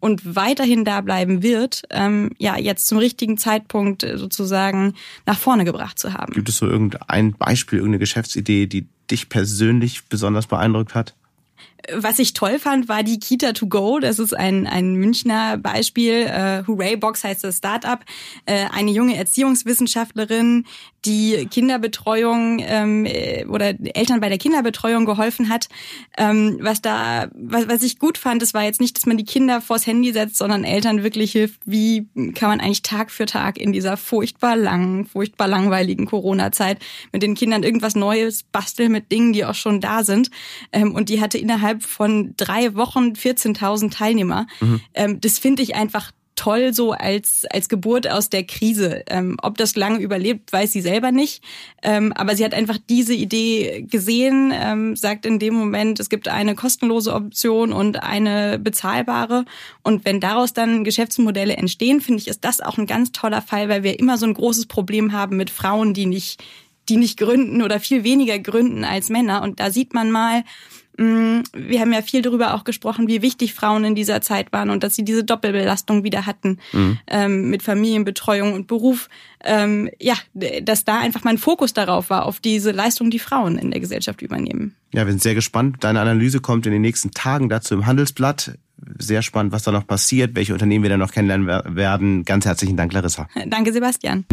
und 0.00 0.34
weiterhin 0.34 0.84
da 0.84 1.02
bleiben 1.02 1.42
wird, 1.42 1.82
ähm, 1.90 2.30
ja, 2.38 2.58
jetzt 2.58 2.88
zum 2.88 2.98
richtigen 2.98 3.36
Zeitpunkt 3.36 4.06
sozusagen 4.14 4.94
nach 5.26 5.38
vorne 5.38 5.64
gebracht 5.64 5.98
zu 5.98 6.14
haben. 6.14 6.32
Gibt 6.32 6.48
es 6.48 6.56
so 6.56 6.66
irgendein 6.66 7.34
Beispiel, 7.34 7.78
irgendeine 7.78 8.00
Geschäftsidee, 8.00 8.66
die 8.66 8.86
dich 9.10 9.28
persönlich 9.28 10.04
besonders 10.08 10.46
beeindruckt 10.46 10.94
hat? 10.94 11.14
Was 11.94 12.18
ich 12.18 12.32
toll 12.32 12.58
fand, 12.58 12.88
war 12.88 13.02
die 13.02 13.18
Kita 13.18 13.52
to 13.52 13.66
go. 13.66 13.98
Das 13.98 14.18
ist 14.18 14.36
ein, 14.36 14.66
ein 14.66 14.94
Münchner 14.94 15.58
Beispiel. 15.58 16.26
Äh, 16.26 16.62
Hooray 16.66 16.96
Box 16.96 17.24
heißt 17.24 17.44
das 17.44 17.58
Startup. 17.58 18.00
Äh, 18.46 18.66
eine 18.72 18.90
junge 18.90 19.16
Erziehungswissenschaftlerin, 19.16 20.64
die 21.04 21.46
Kinderbetreuung 21.50 22.58
ähm, 22.60 23.06
äh, 23.06 23.46
oder 23.46 23.74
Eltern 23.94 24.20
bei 24.20 24.28
der 24.28 24.38
Kinderbetreuung 24.38 25.06
geholfen 25.06 25.48
hat. 25.48 25.68
Ähm, 26.18 26.58
was 26.60 26.82
da, 26.82 27.28
was, 27.34 27.68
was 27.68 27.82
ich 27.82 27.98
gut 27.98 28.18
fand, 28.18 28.42
das 28.42 28.52
war 28.52 28.64
jetzt 28.64 28.80
nicht, 28.80 28.96
dass 28.96 29.06
man 29.06 29.16
die 29.16 29.24
Kinder 29.24 29.60
vors 29.60 29.86
Handy 29.86 30.12
setzt, 30.12 30.36
sondern 30.36 30.64
Eltern 30.64 31.02
wirklich 31.02 31.32
hilft, 31.32 31.60
wie 31.64 32.06
kann 32.34 32.50
man 32.50 32.60
eigentlich 32.60 32.82
Tag 32.82 33.10
für 33.10 33.26
Tag 33.26 33.58
in 33.58 33.72
dieser 33.72 33.96
furchtbar 33.96 34.56
langen, 34.56 35.06
furchtbar 35.06 35.48
langweiligen 35.48 36.06
Corona-Zeit 36.06 36.78
mit 37.12 37.22
den 37.22 37.34
Kindern 37.34 37.62
irgendwas 37.62 37.94
Neues 37.94 38.42
basteln 38.42 38.92
mit 38.92 39.10
Dingen, 39.10 39.32
die 39.32 39.44
auch 39.44 39.54
schon 39.54 39.80
da 39.80 40.04
sind. 40.04 40.30
Ähm, 40.72 40.94
und 40.94 41.08
die 41.08 41.20
hatte 41.20 41.38
innerhalb 41.38 41.79
von 41.80 42.34
drei 42.36 42.74
Wochen 42.74 43.12
14.000 43.12 43.92
Teilnehmer. 43.92 44.46
Mhm. 44.60 44.80
Ähm, 44.94 45.20
das 45.20 45.38
finde 45.38 45.62
ich 45.62 45.74
einfach 45.74 46.12
toll 46.40 46.72
so 46.72 46.92
als, 46.92 47.44
als 47.50 47.68
Geburt 47.68 48.10
aus 48.10 48.30
der 48.30 48.44
Krise. 48.44 49.02
Ähm, 49.08 49.36
ob 49.42 49.58
das 49.58 49.76
lange 49.76 49.98
überlebt, 49.98 50.50
weiß 50.50 50.72
sie 50.72 50.80
selber 50.80 51.12
nicht. 51.12 51.44
Ähm, 51.82 52.14
aber 52.14 52.34
sie 52.34 52.46
hat 52.46 52.54
einfach 52.54 52.78
diese 52.88 53.12
Idee 53.12 53.84
gesehen, 53.90 54.50
ähm, 54.54 54.96
sagt 54.96 55.26
in 55.26 55.38
dem 55.38 55.52
Moment, 55.52 56.00
es 56.00 56.08
gibt 56.08 56.28
eine 56.28 56.54
kostenlose 56.54 57.12
Option 57.12 57.74
und 57.74 58.02
eine 58.02 58.58
bezahlbare. 58.58 59.44
Und 59.82 60.06
wenn 60.06 60.18
daraus 60.18 60.54
dann 60.54 60.82
Geschäftsmodelle 60.82 61.58
entstehen, 61.58 62.00
finde 62.00 62.22
ich, 62.22 62.28
ist 62.28 62.42
das 62.42 62.62
auch 62.62 62.78
ein 62.78 62.86
ganz 62.86 63.12
toller 63.12 63.42
Fall, 63.42 63.68
weil 63.68 63.82
wir 63.82 64.00
immer 64.00 64.16
so 64.16 64.24
ein 64.24 64.32
großes 64.32 64.64
Problem 64.64 65.12
haben 65.12 65.36
mit 65.36 65.50
Frauen, 65.50 65.92
die 65.92 66.06
nicht, 66.06 66.42
die 66.88 66.96
nicht 66.96 67.18
gründen 67.18 67.60
oder 67.60 67.80
viel 67.80 68.02
weniger 68.02 68.38
gründen 68.38 68.84
als 68.84 69.10
Männer. 69.10 69.42
Und 69.42 69.60
da 69.60 69.70
sieht 69.70 69.92
man 69.92 70.10
mal, 70.10 70.44
wir 71.00 71.80
haben 71.80 71.92
ja 71.92 72.02
viel 72.02 72.20
darüber 72.20 72.54
auch 72.54 72.64
gesprochen, 72.64 73.08
wie 73.08 73.22
wichtig 73.22 73.54
Frauen 73.54 73.84
in 73.84 73.94
dieser 73.94 74.20
Zeit 74.20 74.52
waren 74.52 74.68
und 74.68 74.82
dass 74.82 74.94
sie 74.94 75.04
diese 75.04 75.24
Doppelbelastung 75.24 76.04
wieder 76.04 76.26
hatten 76.26 76.58
mhm. 76.72 76.98
ähm, 77.06 77.50
mit 77.50 77.62
Familienbetreuung 77.62 78.52
und 78.52 78.66
Beruf. 78.66 79.08
Ähm, 79.42 79.88
ja, 79.98 80.14
dass 80.34 80.84
da 80.84 80.98
einfach 81.00 81.24
mein 81.24 81.38
Fokus 81.38 81.72
darauf 81.72 82.10
war, 82.10 82.26
auf 82.26 82.40
diese 82.40 82.72
Leistung, 82.72 83.10
die 83.10 83.18
Frauen 83.18 83.56
in 83.56 83.70
der 83.70 83.80
Gesellschaft 83.80 84.20
übernehmen. 84.20 84.76
Ja, 84.92 85.06
wir 85.06 85.12
sind 85.12 85.22
sehr 85.22 85.34
gespannt. 85.34 85.76
Deine 85.80 86.00
Analyse 86.00 86.40
kommt 86.40 86.66
in 86.66 86.72
den 86.72 86.82
nächsten 86.82 87.12
Tagen 87.12 87.48
dazu 87.48 87.74
im 87.74 87.86
Handelsblatt. 87.86 88.58
Sehr 88.98 89.22
spannend, 89.22 89.52
was 89.52 89.62
da 89.62 89.72
noch 89.72 89.86
passiert, 89.86 90.34
welche 90.34 90.52
Unternehmen 90.52 90.82
wir 90.82 90.90
da 90.90 90.96
noch 90.98 91.12
kennenlernen 91.12 91.46
werden. 91.46 92.24
Ganz 92.24 92.44
herzlichen 92.44 92.76
Dank, 92.76 92.92
Larissa. 92.92 93.28
Danke, 93.46 93.72
Sebastian. 93.72 94.26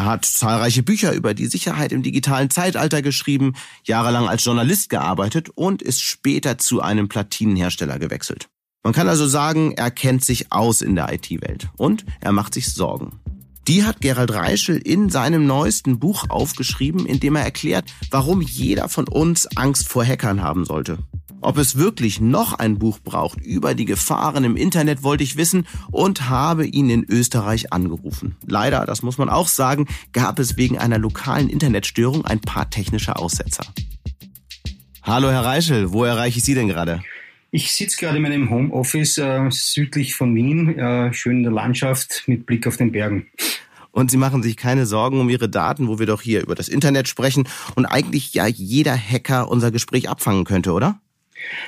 Er 0.00 0.06
hat 0.06 0.24
zahlreiche 0.24 0.82
Bücher 0.82 1.12
über 1.12 1.34
die 1.34 1.44
Sicherheit 1.44 1.92
im 1.92 2.02
digitalen 2.02 2.48
Zeitalter 2.48 3.02
geschrieben, 3.02 3.52
jahrelang 3.84 4.28
als 4.28 4.42
Journalist 4.42 4.88
gearbeitet 4.88 5.50
und 5.50 5.82
ist 5.82 6.00
später 6.00 6.56
zu 6.56 6.80
einem 6.80 7.10
Platinenhersteller 7.10 7.98
gewechselt. 7.98 8.48
Man 8.82 8.94
kann 8.94 9.10
also 9.10 9.26
sagen, 9.26 9.72
er 9.72 9.90
kennt 9.90 10.24
sich 10.24 10.52
aus 10.52 10.80
in 10.80 10.94
der 10.94 11.12
IT-Welt 11.12 11.68
und 11.76 12.06
er 12.22 12.32
macht 12.32 12.54
sich 12.54 12.72
Sorgen. 12.72 13.20
Die 13.68 13.84
hat 13.84 14.00
Gerald 14.00 14.32
Reischel 14.32 14.78
in 14.78 15.10
seinem 15.10 15.46
neuesten 15.46 15.98
Buch 15.98 16.24
aufgeschrieben, 16.28 17.06
in 17.06 17.20
dem 17.20 17.36
er 17.36 17.44
erklärt, 17.44 17.92
warum 18.10 18.40
jeder 18.40 18.88
von 18.88 19.06
uns 19.06 19.46
Angst 19.56 19.88
vor 19.88 20.04
Hackern 20.04 20.42
haben 20.42 20.64
sollte. 20.64 20.98
Ob 21.42 21.56
es 21.56 21.76
wirklich 21.76 22.20
noch 22.20 22.54
ein 22.54 22.78
Buch 22.78 22.98
braucht 22.98 23.40
über 23.40 23.74
die 23.74 23.86
Gefahren 23.86 24.44
im 24.44 24.56
Internet, 24.56 25.02
wollte 25.02 25.24
ich 25.24 25.36
wissen 25.36 25.66
und 25.90 26.28
habe 26.28 26.66
ihn 26.66 26.90
in 26.90 27.04
Österreich 27.04 27.72
angerufen. 27.72 28.36
Leider, 28.46 28.84
das 28.84 29.02
muss 29.02 29.16
man 29.16 29.30
auch 29.30 29.48
sagen, 29.48 29.86
gab 30.12 30.38
es 30.38 30.58
wegen 30.58 30.78
einer 30.78 30.98
lokalen 30.98 31.48
Internetstörung 31.48 32.26
ein 32.26 32.40
paar 32.40 32.68
technische 32.68 33.16
Aussetzer. 33.16 33.64
Hallo 35.02 35.30
Herr 35.30 35.44
Reichel, 35.44 35.92
wo 35.92 36.04
erreiche 36.04 36.38
ich 36.38 36.44
Sie 36.44 36.54
denn 36.54 36.68
gerade? 36.68 37.02
Ich 37.52 37.72
sitze 37.72 37.96
gerade 37.96 38.18
in 38.18 38.22
meinem 38.22 38.48
Homeoffice 38.48 39.18
äh, 39.18 39.50
südlich 39.50 40.14
von 40.14 40.34
Wien, 40.36 40.78
äh, 40.78 41.12
schön 41.12 41.38
in 41.38 41.42
der 41.42 41.52
Landschaft 41.52 42.22
mit 42.26 42.46
Blick 42.46 42.66
auf 42.68 42.76
den 42.76 42.92
Bergen. 42.92 43.26
Und 43.90 44.12
Sie 44.12 44.16
machen 44.18 44.44
sich 44.44 44.56
keine 44.56 44.86
Sorgen 44.86 45.20
um 45.20 45.28
Ihre 45.28 45.48
Daten, 45.48 45.88
wo 45.88 45.98
wir 45.98 46.06
doch 46.06 46.22
hier 46.22 46.42
über 46.42 46.54
das 46.54 46.68
Internet 46.68 47.08
sprechen 47.08 47.48
und 47.74 47.86
eigentlich 47.86 48.34
ja 48.34 48.46
jeder 48.46 48.96
Hacker 48.96 49.50
unser 49.50 49.72
Gespräch 49.72 50.08
abfangen 50.08 50.44
könnte, 50.44 50.72
oder? 50.72 51.00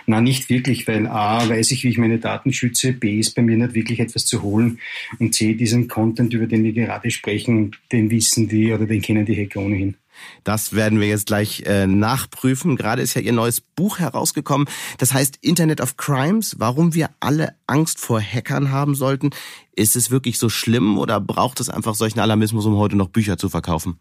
Na, 0.06 0.20
nicht 0.20 0.50
wirklich, 0.50 0.86
weil 0.86 1.08
A, 1.08 1.48
weiß 1.48 1.72
ich, 1.72 1.82
wie 1.82 1.88
ich 1.88 1.98
meine 1.98 2.18
Daten 2.18 2.52
schütze, 2.52 2.92
B, 2.92 3.18
ist 3.18 3.34
bei 3.34 3.42
mir 3.42 3.56
nicht 3.56 3.74
wirklich 3.74 3.98
etwas 3.98 4.26
zu 4.26 4.42
holen 4.42 4.78
und 5.18 5.34
C, 5.34 5.54
diesen 5.54 5.88
Content, 5.88 6.32
über 6.32 6.46
den 6.46 6.62
wir 6.62 6.72
gerade 6.72 7.10
sprechen, 7.10 7.74
den 7.90 8.10
wissen 8.10 8.48
die 8.48 8.72
oder 8.72 8.86
den 8.86 9.02
kennen 9.02 9.26
die 9.26 9.36
Hacker 9.36 9.60
ohnehin. 9.60 9.96
Das 10.44 10.74
werden 10.74 11.00
wir 11.00 11.08
jetzt 11.08 11.26
gleich 11.26 11.62
äh, 11.66 11.86
nachprüfen. 11.86 12.76
Gerade 12.76 13.02
ist 13.02 13.14
ja 13.14 13.20
Ihr 13.20 13.32
neues 13.32 13.60
Buch 13.60 13.98
herausgekommen. 13.98 14.68
Das 14.98 15.14
heißt 15.14 15.38
Internet 15.40 15.80
of 15.80 15.96
Crimes, 15.96 16.56
warum 16.58 16.94
wir 16.94 17.10
alle 17.20 17.54
Angst 17.66 17.98
vor 17.98 18.20
Hackern 18.20 18.70
haben 18.70 18.94
sollten. 18.94 19.30
Ist 19.74 19.96
es 19.96 20.10
wirklich 20.10 20.38
so 20.38 20.48
schlimm 20.48 20.98
oder 20.98 21.20
braucht 21.20 21.60
es 21.60 21.68
einfach 21.68 21.94
solchen 21.94 22.20
Alarmismus, 22.20 22.66
um 22.66 22.76
heute 22.76 22.96
noch 22.96 23.08
Bücher 23.08 23.38
zu 23.38 23.48
verkaufen? 23.48 23.98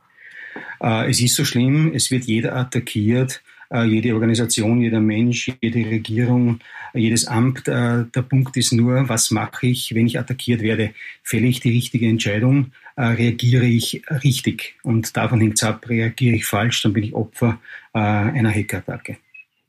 Äh, 0.81 1.09
es 1.09 1.21
ist 1.21 1.35
so 1.35 1.45
schlimm, 1.45 1.91
es 1.93 2.11
wird 2.11 2.25
jeder 2.25 2.55
attackiert 2.55 3.41
äh, 3.71 3.85
jede 3.85 4.13
Organisation, 4.13 4.81
jeder 4.81 4.99
Mensch, 4.99 5.51
jede 5.61 5.79
Regierung, 5.89 6.59
jedes 6.93 7.25
Amt. 7.25 7.67
Äh, 7.67 8.05
der 8.13 8.21
Punkt 8.21 8.57
ist 8.57 8.73
nur, 8.73 9.07
was 9.09 9.31
mache 9.31 9.67
ich, 9.67 9.95
wenn 9.95 10.07
ich 10.07 10.19
attackiert 10.19 10.61
werde? 10.61 10.93
Fälle 11.23 11.47
ich 11.47 11.61
die 11.61 11.71
richtige 11.71 12.07
Entscheidung? 12.07 12.71
Äh, 13.01 13.15
reagiere 13.15 13.65
ich 13.65 14.03
richtig? 14.23 14.75
Und 14.83 15.17
davon 15.17 15.41
hängt 15.41 15.55
es 15.55 15.63
ab, 15.63 15.89
reagiere 15.89 16.35
ich 16.35 16.45
falsch, 16.45 16.83
dann 16.83 16.93
bin 16.93 17.03
ich 17.03 17.15
Opfer 17.15 17.59
einer 17.93 18.51
Hackerattacke. 18.51 19.17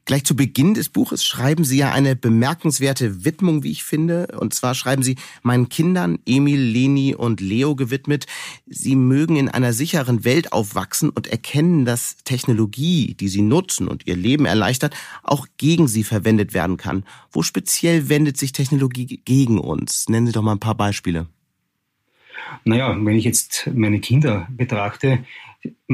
Gleich 0.04 0.24
zu 0.24 0.36
Beginn 0.36 0.74
des 0.74 0.90
Buches 0.90 1.24
schreiben 1.24 1.64
Sie 1.64 1.78
ja 1.78 1.92
eine 1.92 2.14
bemerkenswerte 2.14 3.24
Widmung, 3.24 3.62
wie 3.62 3.70
ich 3.70 3.84
finde. 3.84 4.28
Und 4.38 4.52
zwar 4.52 4.74
schreiben 4.74 5.02
Sie 5.02 5.16
meinen 5.42 5.70
Kindern 5.70 6.18
Emil, 6.26 6.60
Leni 6.60 7.14
und 7.14 7.40
Leo 7.40 7.74
gewidmet. 7.74 8.26
Sie 8.66 8.94
mögen 8.94 9.36
in 9.36 9.48
einer 9.48 9.72
sicheren 9.72 10.24
Welt 10.24 10.52
aufwachsen 10.52 11.08
und 11.08 11.26
erkennen, 11.26 11.84
dass 11.84 12.16
Technologie, 12.24 13.14
die 13.14 13.28
sie 13.28 13.42
nutzen 13.42 13.88
und 13.88 14.06
ihr 14.06 14.16
Leben 14.16 14.44
erleichtert, 14.44 14.94
auch 15.22 15.46
gegen 15.56 15.88
sie 15.88 16.04
verwendet 16.04 16.52
werden 16.52 16.76
kann. 16.76 17.04
Wo 17.30 17.42
speziell 17.42 18.08
wendet 18.08 18.36
sich 18.36 18.52
Technologie 18.52 19.22
gegen 19.24 19.58
uns? 19.58 20.08
Nennen 20.08 20.26
Sie 20.26 20.32
doch 20.32 20.42
mal 20.42 20.52
ein 20.52 20.60
paar 20.60 20.76
Beispiele. 20.76 21.28
Naja, 22.64 22.96
wenn 22.98 23.16
ich 23.16 23.24
jetzt 23.24 23.70
meine 23.74 24.00
Kinder 24.00 24.46
betrachte, 24.50 25.24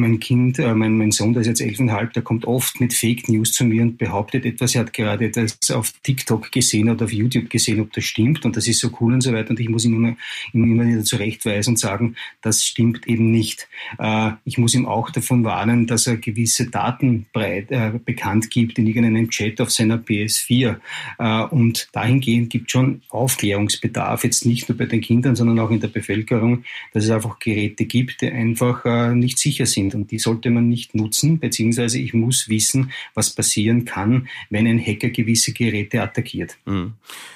mein 0.00 0.21
Kind, 0.21 0.59
äh, 0.59 0.75
mein, 0.75 0.97
mein 0.97 1.11
Sohn, 1.11 1.33
der 1.33 1.43
ist 1.43 1.49
jetzt 1.49 1.61
elfeinhalb, 1.61 2.12
der 2.12 2.23
kommt 2.23 2.47
oft 2.47 2.81
mit 2.81 2.93
Fake 2.93 3.28
News 3.28 3.52
zu 3.52 3.64
mir 3.64 3.83
und 3.83 3.99
behauptet 3.99 4.45
etwas. 4.45 4.75
Er 4.75 4.83
hat 4.83 4.93
gerade 4.93 5.26
etwas 5.26 5.71
auf 5.71 5.93
TikTok 6.02 6.50
gesehen 6.52 6.88
oder 6.88 7.05
auf 7.05 7.12
YouTube 7.12 7.50
gesehen, 7.50 7.81
ob 7.81 7.93
das 7.93 8.05
stimmt 8.05 8.45
und 8.45 8.57
das 8.57 8.67
ist 8.67 8.81
so 8.81 8.90
cool 9.00 9.14
und 9.14 9.21
so 9.21 9.33
weiter. 9.33 9.50
Und 9.50 9.61
ich 9.61 9.69
muss 9.69 9.85
ihm 9.85 9.95
immer, 9.95 10.17
immer 10.52 10.87
wieder 10.87 11.05
zurechtweisen 11.05 11.73
und 11.73 11.76
sagen, 11.76 12.17
das 12.43 12.64
stimmt 12.64 13.07
eben 13.07 13.31
nicht. 13.31 13.69
Äh, 13.99 14.33
ich 14.45 14.59
muss 14.59 14.75
ihm 14.75 14.87
auch 14.87 15.11
davon 15.11 15.45
warnen, 15.45 15.87
dass 15.87 16.07
er 16.07 16.17
gewisse 16.17 16.71
Daten 16.71 17.26
breit, 17.33 17.71
äh, 17.71 17.93
bekannt 18.05 18.50
gibt 18.50 18.78
in 18.78 18.87
irgendeinem 18.87 19.31
Chat 19.31 19.61
auf 19.61 19.71
seiner 19.71 19.99
PS4. 19.99 20.76
Äh, 21.19 21.43
und 21.45 21.88
dahingehend 21.93 22.50
gibt 22.50 22.71
schon 22.71 23.02
Aufklärungsbedarf, 23.09 24.25
jetzt 24.25 24.47
nicht 24.47 24.69
nur 24.69 24.78
bei 24.78 24.87
den 24.87 25.00
Kindern, 25.00 25.37
sondern 25.37 25.59
auch 25.59 25.71
in 25.71 25.81
der 25.81 25.88
Bevölkerung, 25.88 26.64
dass 26.93 27.05
es 27.05 27.11
einfach 27.11 27.38
Geräte 27.38 27.85
gibt, 27.85 28.23
die 28.23 28.31
einfach 28.31 28.85
äh, 28.85 29.14
nicht 29.14 29.38
sicher 29.38 29.67
sind 29.67 29.88
sind 29.90 29.95
und 29.95 30.11
die 30.11 30.18
sollte 30.18 30.50
man 30.50 30.68
nicht 30.68 30.95
nutzen, 30.95 31.38
beziehungsweise 31.38 31.99
ich 31.99 32.14
muss 32.14 32.49
wissen, 32.49 32.92
was 33.14 33.30
passieren 33.30 33.85
kann, 33.85 34.28
wenn 34.50 34.66
ein 34.66 34.85
Hacker 34.85 35.09
gewisse 35.09 35.52
Geräte 35.52 36.02
attackiert. 36.02 36.57
Mhm. 36.66 36.95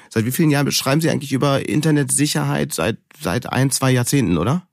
Seit 0.08 0.26
wie 0.26 0.32
vielen 0.32 0.50
Jahren 0.50 0.70
schreiben 0.72 1.00
Sie 1.00 1.10
eigentlich 1.10 1.32
über 1.32 1.66
Internetsicherheit? 1.66 2.72
Seit, 2.72 2.98
seit 3.18 3.50
ein, 3.50 3.70
zwei 3.70 3.92
Jahrzehnten, 3.92 4.36
oder? 4.36 4.66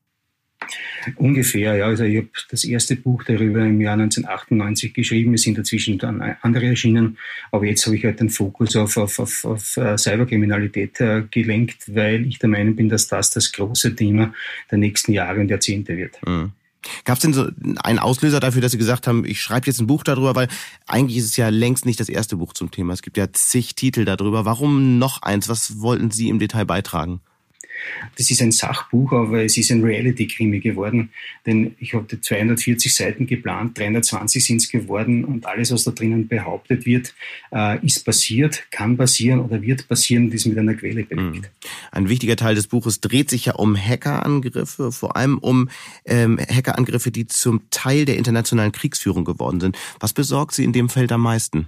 Ungefähr, 1.15 1.75
ja. 1.77 1.86
Also 1.86 2.03
ich 2.03 2.17
habe 2.17 2.27
das 2.51 2.65
erste 2.65 2.98
Buch 2.98 3.24
darüber 3.24 3.62
im 3.62 3.79
Jahr 3.79 3.93
1998 3.93 4.93
geschrieben. 4.93 5.33
Es 5.33 5.43
sind 5.43 5.57
dazwischen 5.57 5.98
dann 5.98 6.21
andere 6.41 6.67
erschienen. 6.67 7.17
Aber 7.51 7.65
jetzt 7.65 7.86
habe 7.86 7.95
ich 7.95 8.03
halt 8.03 8.19
den 8.19 8.29
Fokus 8.29 8.75
auf, 8.75 8.98
auf, 8.98 9.19
auf, 9.19 9.45
auf 9.45 9.77
äh, 9.77 9.98
Cyberkriminalität 9.98 11.00
äh, 11.00 11.24
gelenkt, 11.31 11.95
weil 11.95 12.27
ich 12.27 12.39
der 12.39 12.50
Meinung 12.50 12.75
bin, 12.75 12.89
dass 12.89 13.07
das 13.07 13.31
das 13.31 13.51
große 13.53 13.95
Thema 13.95 14.33
der 14.69 14.77
nächsten 14.77 15.13
Jahre 15.13 15.39
und 15.39 15.50
Jahrzehnte 15.50 15.95
wird. 15.95 16.19
Mhm. 16.27 16.51
Gab 17.03 17.17
es 17.17 17.21
denn 17.21 17.33
so 17.33 17.48
einen 17.83 18.00
Auslöser 18.00 18.39
dafür, 18.39 18.62
dass 18.62 18.71
Sie 18.71 18.77
gesagt 18.77 19.07
haben, 19.07 19.25
ich 19.25 19.41
schreibe 19.41 19.67
jetzt 19.67 19.79
ein 19.79 19.88
Buch 19.88 20.03
darüber, 20.03 20.36
weil 20.36 20.48
eigentlich 20.88 21.17
ist 21.17 21.25
es 21.25 21.38
ja 21.38 21.50
längst 21.50 21.86
nicht 21.86 22.00
das 22.00 22.09
erste 22.09 22.38
Buch 22.38 22.53
zum 22.53 22.71
Thema. 22.71 22.93
Es 22.93 23.01
gibt 23.01 23.17
ja 23.17 23.31
zig 23.33 23.75
Titel 23.75 24.05
darüber. 24.05 24.45
Warum 24.45 24.98
noch 24.98 25.21
eins? 25.21 25.50
Was 25.50 25.81
wollten 25.81 26.12
Sie 26.12 26.29
im 26.29 26.39
Detail 26.39 26.65
beitragen? 26.65 27.21
Das 28.17 28.29
ist 28.31 28.41
ein 28.41 28.51
Sachbuch, 28.51 29.12
aber 29.12 29.43
es 29.43 29.57
ist 29.57 29.71
ein 29.71 29.83
Reality-Krimi 29.83 30.59
geworden, 30.59 31.09
denn 31.45 31.75
ich 31.79 31.93
habe 31.93 32.19
240 32.19 32.93
Seiten 32.93 33.27
geplant, 33.27 33.77
320 33.77 34.43
sind 34.43 34.57
es 34.57 34.69
geworden 34.69 35.25
und 35.25 35.45
alles, 35.45 35.71
was 35.71 35.83
da 35.83 35.91
drinnen 35.91 36.27
behauptet 36.27 36.86
wird, 36.86 37.13
äh, 37.51 37.86
ist 37.86 38.05
passiert, 38.05 38.65
kann 38.71 38.98
passieren 38.98 39.39
oder 39.39 39.62
wird 39.62 39.88
passieren 39.88 40.31
ist 40.31 40.45
mit 40.45 40.57
einer 40.57 40.75
Quelle 40.75 41.03
belegt. 41.03 41.36
Mhm. 41.36 41.45
Ein 41.91 42.09
wichtiger 42.09 42.36
Teil 42.36 42.55
des 42.55 42.67
Buches 42.67 43.01
dreht 43.01 43.29
sich 43.29 43.45
ja 43.45 43.55
um 43.55 43.75
Hackerangriffe, 43.75 44.91
vor 44.91 45.15
allem 45.15 45.38
um 45.38 45.69
ähm, 46.05 46.39
Hackerangriffe, 46.39 47.12
die 47.12 47.27
zum 47.27 47.69
Teil 47.69 48.05
der 48.05 48.17
internationalen 48.17 48.71
Kriegsführung 48.71 49.25
geworden 49.25 49.59
sind. 49.59 49.77
Was 50.00 50.13
besorgt 50.13 50.53
Sie 50.53 50.63
in 50.63 50.74
dem 50.74 50.89
Feld 50.89 51.12
am 51.12 51.21
meisten? 51.21 51.67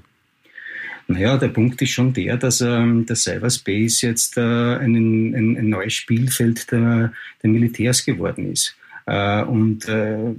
Naja, 1.08 1.38
der 1.38 1.50
Punkt 1.50 1.82
ist 1.82 1.92
schon 1.92 2.14
der, 2.14 2.38
dass 2.38 2.62
ähm, 2.62 3.06
der 3.06 3.16
Cyberspace 3.16 4.02
jetzt 4.02 4.38
äh, 4.38 4.42
ein, 4.42 4.96
ein, 4.96 5.58
ein, 5.58 5.70
neues 5.70 5.94
Spielfeld 5.94 6.72
der, 6.72 7.14
der 7.42 7.50
Militärs 7.50 8.06
geworden 8.06 8.52
ist. 8.52 8.76
Äh, 9.06 9.44
und 9.44 9.88
äh, 9.88 10.34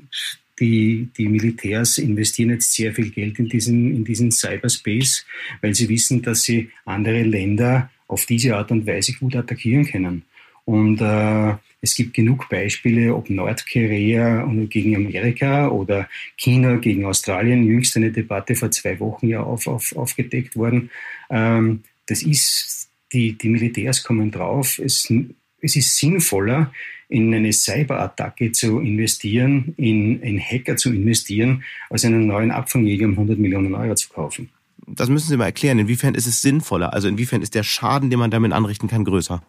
die, 0.59 1.09
die 1.17 1.29
Militärs 1.29 1.99
investieren 1.99 2.51
jetzt 2.51 2.73
sehr 2.73 2.95
viel 2.95 3.11
Geld 3.11 3.39
in 3.39 3.49
diesen, 3.49 3.95
in 3.95 4.05
diesen 4.05 4.31
Cyberspace, 4.31 5.27
weil 5.61 5.75
sie 5.75 5.89
wissen, 5.89 6.23
dass 6.23 6.43
sie 6.43 6.71
andere 6.85 7.23
Länder 7.23 7.91
auf 8.07 8.27
diese 8.27 8.57
Art 8.57 8.71
und 8.71 8.87
Weise 8.87 9.15
gut 9.15 9.35
attackieren 9.35 9.85
können. 9.85 10.23
Und 10.65 11.01
äh, 11.01 11.55
es 11.81 11.97
gibt 11.97 12.15
genug 12.15 12.49
Beispiele, 12.49 13.15
ob 13.15 13.29
Nordkorea 13.29 14.49
gegen 14.69 14.95
Amerika 14.95 15.69
oder 15.69 16.09
China 16.37 16.77
gegen 16.77 17.05
Australien. 17.05 17.65
Jüngst 17.65 17.97
eine 17.97 18.13
Debatte 18.13 18.55
vor 18.55 18.71
zwei 18.71 19.01
Wochen 19.01 19.27
ja 19.27 19.43
auf, 19.43 19.67
auf, 19.67 19.95
aufgedeckt 19.97 20.57
worden. 20.57 20.91
Ähm, 21.29 21.83
das 22.07 22.23
ist, 22.23 22.89
die, 23.13 23.37
die 23.37 23.49
Militärs 23.49 24.05
kommen 24.05 24.31
drauf. 24.31 24.79
Es, 24.79 25.13
es 25.61 25.77
ist 25.77 25.97
sinnvoller, 25.97 26.73
in 27.09 27.35
eine 27.35 27.53
Cyberattacke 27.53 28.53
zu 28.53 28.81
investieren, 28.81 29.75
in 29.77 30.23
einen 30.23 30.41
Hacker 30.41 30.77
zu 30.77 30.93
investieren, 30.93 31.63
als 31.91 32.05
einen 32.05 32.27
neuen 32.27 32.51
Abfangjäger 32.51 33.07
um 33.07 33.13
100 33.13 33.39
Millionen 33.39 33.75
Euro 33.75 33.95
zu 33.95 34.09
kaufen. 34.09 34.49
Das 34.87 35.09
müssen 35.09 35.29
Sie 35.29 35.37
mal 35.37 35.47
erklären. 35.47 35.79
Inwiefern 35.79 36.15
ist 36.15 36.27
es 36.27 36.43
sinnvoller? 36.43 36.93
Also 36.93 37.09
inwiefern 37.09 37.43
ist 37.43 37.55
der 37.55 37.63
Schaden, 37.65 38.09
den 38.09 38.19
man 38.19 38.31
damit 38.31 38.53
anrichten 38.53 38.89
kann, 38.89 39.05
größer? 39.05 39.43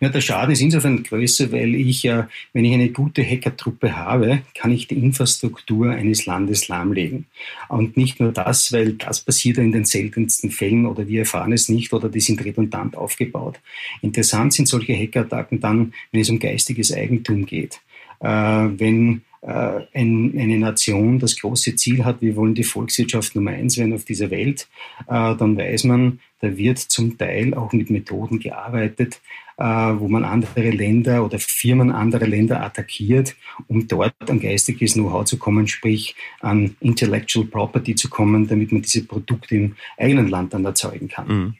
Ja, 0.00 0.08
der 0.08 0.20
Schaden 0.20 0.52
ist 0.52 0.60
insofern 0.60 1.02
größer, 1.02 1.52
weil 1.52 1.74
ich 1.74 2.02
ja, 2.02 2.28
wenn 2.52 2.64
ich 2.64 2.72
eine 2.72 2.90
gute 2.90 3.22
Hackertruppe 3.22 3.96
habe, 3.96 4.42
kann 4.54 4.72
ich 4.72 4.86
die 4.86 4.98
Infrastruktur 4.98 5.90
eines 5.90 6.26
Landes 6.26 6.68
lahmlegen. 6.68 7.26
Und 7.68 7.96
nicht 7.96 8.20
nur 8.20 8.32
das, 8.32 8.72
weil 8.72 8.94
das 8.94 9.20
passiert 9.20 9.58
in 9.58 9.72
den 9.72 9.84
seltensten 9.84 10.50
Fällen 10.50 10.86
oder 10.86 11.06
wir 11.08 11.20
erfahren 11.20 11.52
es 11.52 11.68
nicht 11.68 11.92
oder 11.92 12.08
die 12.08 12.20
sind 12.20 12.44
redundant 12.44 12.96
aufgebaut. 12.96 13.60
Interessant 14.00 14.52
sind 14.52 14.68
solche 14.68 14.94
Hackerattacken 14.94 15.60
dann, 15.60 15.92
wenn 16.10 16.20
es 16.20 16.30
um 16.30 16.38
geistiges 16.38 16.92
Eigentum 16.92 17.46
geht. 17.46 17.80
Äh, 18.20 18.28
wenn 18.28 19.22
äh, 19.42 19.80
ein, 19.94 20.38
eine 20.38 20.58
Nation 20.58 21.18
das 21.18 21.36
große 21.36 21.74
Ziel 21.74 22.04
hat, 22.04 22.22
wir 22.22 22.36
wollen 22.36 22.54
die 22.54 22.62
Volkswirtschaft 22.62 23.34
Nummer 23.34 23.50
eins 23.50 23.76
werden 23.76 23.92
auf 23.92 24.04
dieser 24.04 24.30
Welt, 24.30 24.68
äh, 25.08 25.34
dann 25.34 25.56
weiß 25.56 25.84
man, 25.84 26.20
da 26.40 26.56
wird 26.56 26.78
zum 26.78 27.18
Teil 27.18 27.54
auch 27.54 27.72
mit 27.72 27.90
Methoden 27.90 28.38
gearbeitet, 28.38 29.20
wo 29.56 30.08
man 30.08 30.24
andere 30.24 30.70
Länder 30.70 31.24
oder 31.24 31.38
Firmen 31.38 31.90
anderer 31.90 32.26
Länder 32.26 32.62
attackiert, 32.62 33.36
um 33.68 33.86
dort 33.86 34.14
an 34.28 34.40
geistiges 34.40 34.94
Know-how 34.94 35.24
zu 35.24 35.38
kommen, 35.38 35.68
sprich 35.68 36.14
an 36.40 36.76
Intellectual 36.80 37.46
Property 37.46 37.94
zu 37.94 38.08
kommen, 38.08 38.48
damit 38.48 38.72
man 38.72 38.82
diese 38.82 39.04
Produkte 39.04 39.54
im 39.54 39.76
eigenen 39.98 40.28
Land 40.28 40.54
dann 40.54 40.64
erzeugen 40.64 41.08
kann. 41.08 41.28
Mhm. 41.28 41.54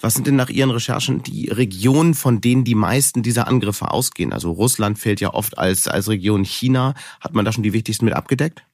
Was 0.00 0.14
sind 0.14 0.26
denn 0.26 0.36
nach 0.36 0.50
Ihren 0.50 0.70
Recherchen 0.70 1.22
die 1.22 1.48
Regionen, 1.48 2.12
von 2.14 2.42
denen 2.42 2.64
die 2.64 2.74
meisten 2.74 3.22
dieser 3.22 3.48
Angriffe 3.48 3.90
ausgehen? 3.90 4.32
Also 4.32 4.52
Russland 4.52 4.98
fällt 4.98 5.20
ja 5.20 5.32
oft 5.32 5.56
als, 5.56 5.88
als 5.88 6.08
Region 6.08 6.44
China. 6.44 6.94
Hat 7.20 7.34
man 7.34 7.46
da 7.46 7.52
schon 7.52 7.62
die 7.62 7.72
wichtigsten 7.72 8.04
mit 8.04 8.14
abgedeckt? 8.14 8.64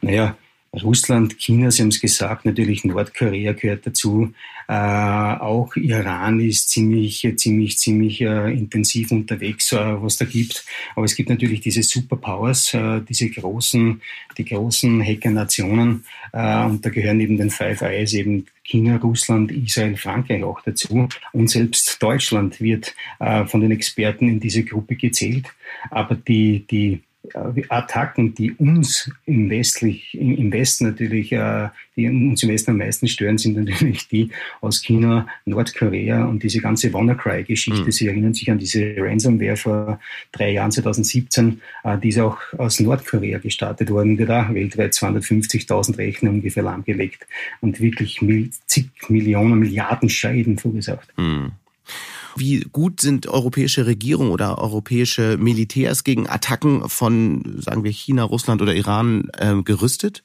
Naja, 0.00 0.36
Russland, 0.82 1.38
China, 1.38 1.70
Sie 1.70 1.82
haben 1.82 1.88
es 1.88 2.00
gesagt, 2.00 2.44
natürlich 2.44 2.84
Nordkorea 2.84 3.52
gehört 3.52 3.86
dazu. 3.86 4.32
Äh, 4.68 4.72
auch 4.72 5.76
Iran 5.76 6.40
ist 6.40 6.70
ziemlich, 6.70 7.26
ziemlich, 7.36 7.78
ziemlich 7.78 8.20
äh, 8.20 8.52
intensiv 8.52 9.12
unterwegs, 9.12 9.72
äh, 9.72 9.76
was 10.02 10.16
da 10.16 10.24
gibt. 10.24 10.64
Aber 10.96 11.04
es 11.04 11.14
gibt 11.14 11.28
natürlich 11.30 11.60
diese 11.60 11.82
Superpowers, 11.82 12.74
äh, 12.74 13.00
diese 13.08 13.30
großen, 13.30 14.00
die 14.36 14.44
großen 14.44 15.02
Hackernationen. 15.02 16.04
Äh, 16.32 16.64
und 16.64 16.84
da 16.84 16.90
gehören 16.90 17.18
neben 17.18 17.36
den 17.36 17.50
Five 17.50 17.82
Eyes 17.82 18.12
eben 18.14 18.46
China, 18.64 18.96
Russland, 18.96 19.52
Israel, 19.52 19.96
Frankreich 19.96 20.42
auch 20.42 20.60
dazu. 20.62 21.08
Und 21.32 21.48
selbst 21.48 22.02
Deutschland 22.02 22.60
wird 22.60 22.94
äh, 23.20 23.44
von 23.44 23.60
den 23.60 23.70
Experten 23.70 24.28
in 24.28 24.40
diese 24.40 24.64
Gruppe 24.64 24.96
gezählt. 24.96 25.46
Aber 25.90 26.16
die, 26.16 26.66
die 26.68 27.02
Attacken, 27.34 28.34
die 28.34 28.52
uns 28.52 29.10
im, 29.24 29.50
Westlich, 29.50 30.14
im 30.14 30.52
Westen 30.52 30.86
natürlich, 30.86 31.32
äh, 31.32 31.68
die 31.96 32.08
uns 32.08 32.42
im 32.42 32.48
Westen 32.50 32.72
am 32.72 32.78
meisten 32.78 33.08
stören, 33.08 33.38
sind 33.38 33.56
natürlich 33.56 34.08
die 34.08 34.30
aus 34.60 34.82
China, 34.82 35.26
Nordkorea 35.44 36.24
und 36.24 36.42
diese 36.42 36.60
ganze 36.60 36.92
WannaCry-Geschichte. 36.92 37.84
Mhm. 37.84 37.92
Sie 37.92 38.06
erinnern 38.06 38.34
sich 38.34 38.50
an 38.50 38.58
diese 38.58 38.94
Ransomware 38.98 39.56
vor 39.56 40.00
drei 40.32 40.52
Jahren, 40.52 40.70
2017, 40.70 41.60
äh, 41.84 41.98
die 41.98 42.08
ist 42.08 42.18
auch 42.18 42.38
aus 42.58 42.80
Nordkorea 42.80 43.38
gestartet 43.38 43.90
worden, 43.90 44.18
wird 44.18 44.28
da 44.28 44.52
weltweit 44.52 44.92
250.000 44.92 45.98
Rechner 45.98 46.30
ungefähr 46.30 46.62
lahmgelegt 46.62 47.26
und 47.60 47.80
wirklich 47.80 48.20
zig 48.66 48.88
Millionen, 49.08 49.58
Milliarden 49.58 50.08
Schäden 50.08 50.58
verursacht. 50.58 51.12
Mhm. 51.16 51.52
Wie 52.36 52.60
gut 52.70 53.00
sind 53.00 53.26
europäische 53.26 53.86
Regierungen 53.86 54.30
oder 54.30 54.58
europäische 54.58 55.38
Militärs 55.38 56.04
gegen 56.04 56.28
Attacken 56.28 56.88
von, 56.88 57.60
sagen 57.60 57.82
wir, 57.82 57.90
China, 57.90 58.24
Russland 58.24 58.62
oder 58.62 58.74
Iran 58.74 59.30
äh, 59.38 59.62
gerüstet? 59.62 60.22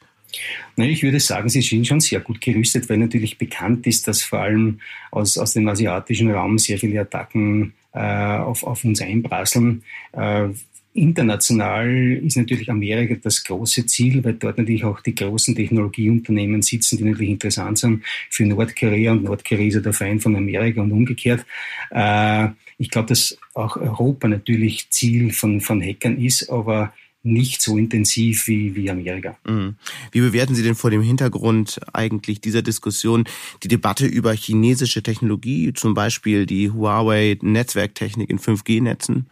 Ich 0.77 1.03
würde 1.03 1.19
sagen, 1.19 1.49
sie 1.49 1.61
sind 1.61 1.85
schon 1.87 1.99
sehr 1.99 2.21
gut 2.21 2.39
gerüstet, 2.41 2.89
weil 2.89 2.97
natürlich 2.97 3.37
bekannt 3.37 3.85
ist, 3.87 4.07
dass 4.07 4.21
vor 4.21 4.39
allem 4.39 4.79
aus, 5.11 5.37
aus 5.37 5.53
dem 5.53 5.67
asiatischen 5.67 6.31
Raum 6.31 6.57
sehr 6.57 6.77
viele 6.77 7.01
Attacken 7.01 7.73
äh, 7.93 8.37
auf, 8.37 8.63
auf 8.63 8.83
uns 8.83 9.01
einprasseln. 9.01 9.83
Äh, 10.13 10.49
International 10.93 11.89
ist 12.23 12.37
natürlich 12.37 12.69
Amerika 12.69 13.15
das 13.21 13.43
große 13.43 13.85
Ziel, 13.85 14.23
weil 14.23 14.33
dort 14.33 14.57
natürlich 14.57 14.83
auch 14.83 14.99
die 14.99 15.15
großen 15.15 15.55
Technologieunternehmen 15.55 16.61
sitzen, 16.61 16.97
die 16.97 17.05
natürlich 17.05 17.29
interessant 17.29 17.79
sind 17.79 18.03
für 18.29 18.45
Nordkorea 18.45 19.13
und 19.13 19.23
Nordkorea 19.23 19.67
ist 19.67 19.75
ja 19.75 19.79
der 19.79 19.93
Feind 19.93 20.21
von 20.21 20.35
Amerika 20.35 20.81
und 20.81 20.91
umgekehrt. 20.91 21.45
Äh, 21.91 22.49
ich 22.77 22.89
glaube, 22.89 23.09
dass 23.09 23.37
auch 23.53 23.77
Europa 23.77 24.27
natürlich 24.27 24.89
Ziel 24.89 25.31
von, 25.31 25.61
von 25.61 25.81
Hackern 25.81 26.17
ist, 26.17 26.49
aber 26.49 26.93
nicht 27.23 27.61
so 27.61 27.77
intensiv 27.77 28.47
wie, 28.47 28.75
wie 28.75 28.89
Amerika. 28.89 29.37
Mhm. 29.47 29.75
Wie 30.11 30.21
bewerten 30.21 30.55
Sie 30.55 30.63
denn 30.63 30.75
vor 30.75 30.89
dem 30.89 31.03
Hintergrund 31.03 31.79
eigentlich 31.93 32.41
dieser 32.41 32.63
Diskussion 32.63 33.25
die 33.63 33.67
Debatte 33.67 34.07
über 34.07 34.33
chinesische 34.33 35.03
Technologie, 35.03 35.73
zum 35.73 35.93
Beispiel 35.93 36.45
die 36.45 36.71
Huawei-Netzwerktechnik 36.71 38.29
in 38.29 38.39
5G-Netzen? 38.39 39.27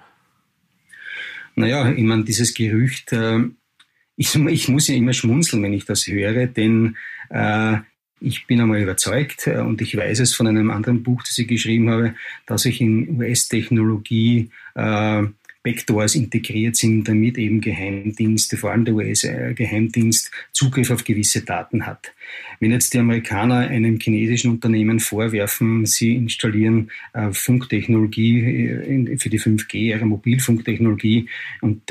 Naja, 1.55 1.91
ich 1.91 2.03
meine, 2.03 2.23
dieses 2.23 2.53
Gerücht, 2.53 3.11
äh, 3.13 3.39
ich, 4.15 4.35
ich, 4.35 4.67
muss 4.67 4.87
ja 4.87 4.95
immer 4.95 5.13
schmunzeln, 5.13 5.63
wenn 5.63 5.73
ich 5.73 5.85
das 5.85 6.07
höre, 6.07 6.47
denn 6.47 6.97
äh, 7.29 7.77
ich 8.21 8.47
bin 8.47 8.59
einmal 8.59 8.81
überzeugt 8.81 9.47
äh, 9.47 9.59
und 9.59 9.81
ich 9.81 9.95
weiß 9.95 10.19
es 10.19 10.35
von 10.35 10.47
einem 10.47 10.71
anderen 10.71 11.03
Buch, 11.03 11.23
das 11.23 11.37
ich 11.37 11.47
geschrieben 11.47 11.89
habe, 11.89 12.15
dass 12.45 12.65
ich 12.65 12.81
in 12.81 13.17
US-Technologie 13.17 14.49
äh, 14.75 15.23
Backdoors 15.63 16.15
integriert 16.15 16.77
sind, 16.77 17.07
damit 17.07 17.37
eben 17.37 17.59
Geheimdienste, 17.59 18.55
vor 18.55 18.71
allem 18.71 18.85
der 18.85 18.95
US-Geheimdienst, 18.95 20.31
Zugriff 20.53 20.89
auf 20.89 21.03
gewisse 21.03 21.41
Daten 21.41 21.85
hat. 21.85 22.13
Wenn 22.59 22.71
jetzt 22.71 22.93
die 22.93 22.99
Amerikaner 22.99 23.59
einem 23.59 23.99
chinesischen 23.99 24.51
Unternehmen 24.51 24.99
vorwerfen, 24.99 25.85
sie 25.85 26.15
installieren 26.15 26.91
äh, 27.13 27.31
Funktechnologie 27.31 28.39
äh, 28.39 29.17
für 29.17 29.29
die 29.29 29.39
5G, 29.39 29.75
ihre 29.75 30.05
Mobilfunktechnologie, 30.05 31.27
und 31.61 31.81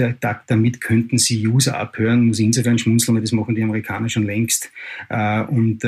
damit 0.46 0.80
könnten 0.80 1.18
sie 1.18 1.46
User 1.46 1.78
abhören, 1.78 2.26
muss 2.26 2.38
insofern 2.38 2.78
schmunzeln, 2.78 3.16
weil 3.16 3.22
das 3.22 3.32
machen 3.32 3.54
die 3.54 3.62
Amerikaner 3.62 4.08
schon 4.08 4.24
längst. 4.24 4.70
Äh, 5.08 5.42
und 5.42 5.84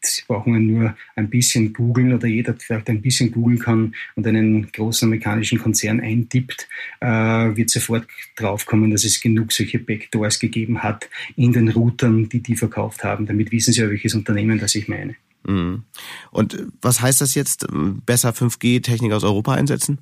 sie 0.00 0.22
brauchen 0.26 0.66
nur 0.66 0.96
ein 1.16 1.28
bisschen 1.30 1.72
googeln 1.72 2.12
oder 2.12 2.26
jeder, 2.26 2.52
der 2.52 2.60
vielleicht 2.60 2.88
ein 2.88 3.02
bisschen 3.02 3.32
googeln 3.32 3.58
kann 3.58 3.94
und 4.14 4.26
einen 4.26 4.70
großen 4.70 5.06
amerikanischen 5.06 5.58
Konzern 5.58 6.00
eintippt, 6.00 6.68
wird 7.00 7.70
sofort 7.70 8.06
draufkommen, 8.36 8.90
dass 8.90 9.04
es 9.04 9.20
genug 9.20 9.52
solche 9.52 9.78
Backdoors 9.78 10.38
gegeben 10.38 10.82
hat 10.82 11.08
in 11.36 11.52
den 11.52 11.68
Routern, 11.68 12.28
die 12.28 12.40
die 12.40 12.56
verkauft 12.56 13.04
haben. 13.04 13.26
Damit 13.26 13.52
wissen 13.52 13.72
sie 13.72 13.80
ja, 13.80 13.90
welches 13.90 14.14
Unternehmen 14.14 14.58
das 14.58 14.74
ich 14.74 14.88
meine. 14.88 15.16
Mhm. 15.46 15.84
Und 16.30 16.66
was 16.82 17.00
heißt 17.00 17.20
das 17.20 17.34
jetzt? 17.34 17.66
Besser 18.06 18.30
5G-Technik 18.30 19.12
aus 19.12 19.24
Europa 19.24 19.54
einsetzen? 19.54 19.98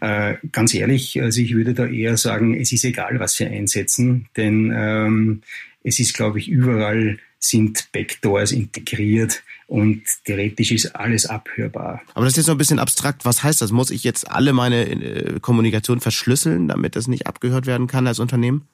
Äh, 0.00 0.36
ganz 0.52 0.74
ehrlich, 0.74 1.20
also 1.20 1.40
ich 1.40 1.54
würde 1.54 1.74
da 1.74 1.86
eher 1.86 2.16
sagen, 2.16 2.54
es 2.54 2.72
ist 2.72 2.84
egal, 2.84 3.20
was 3.20 3.38
wir 3.38 3.50
einsetzen, 3.50 4.26
denn 4.36 4.72
ähm, 4.74 5.42
es 5.82 6.00
ist, 6.00 6.14
glaube 6.14 6.38
ich, 6.38 6.48
überall 6.48 7.18
sind 7.44 7.88
Backdoors 7.92 8.52
integriert 8.52 9.42
und 9.66 10.02
theoretisch 10.24 10.72
ist 10.72 10.94
alles 10.96 11.26
abhörbar. 11.26 12.02
Aber 12.14 12.24
das 12.24 12.34
ist 12.34 12.38
jetzt 12.38 12.46
noch 12.48 12.54
ein 12.54 12.58
bisschen 12.58 12.78
abstrakt. 12.78 13.24
Was 13.24 13.42
heißt 13.42 13.60
das? 13.60 13.72
Muss 13.72 13.90
ich 13.90 14.04
jetzt 14.04 14.30
alle 14.30 14.52
meine 14.52 14.86
äh, 14.86 15.40
Kommunikation 15.40 16.00
verschlüsseln, 16.00 16.68
damit 16.68 16.96
das 16.96 17.06
nicht 17.06 17.26
abgehört 17.26 17.66
werden 17.66 17.86
kann 17.86 18.06
als 18.06 18.18
Unternehmen? 18.18 18.68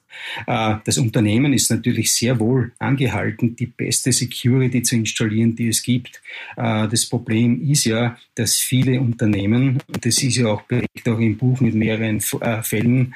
Äh, 0.47 0.75
das 0.85 0.97
Unternehmen 0.97 1.53
ist 1.53 1.71
natürlich 1.71 2.13
sehr 2.13 2.39
wohl 2.39 2.73
angehalten, 2.79 3.55
die 3.55 3.67
beste 3.67 4.11
Security 4.11 4.83
zu 4.83 4.95
installieren, 4.95 5.55
die 5.55 5.69
es 5.69 5.81
gibt. 5.83 6.21
Äh, 6.57 6.87
das 6.87 7.05
Problem 7.05 7.61
ist 7.69 7.85
ja, 7.85 8.17
dass 8.35 8.55
viele 8.55 8.99
Unternehmen, 8.99 9.79
das 10.01 10.21
ist 10.21 10.37
ja 10.37 10.47
auch 10.47 10.63
belegt 10.63 11.07
auch 11.07 11.19
im 11.19 11.37
Buch 11.37 11.59
mit 11.61 11.73
mehreren 11.75 12.21
Fällen, 12.21 13.15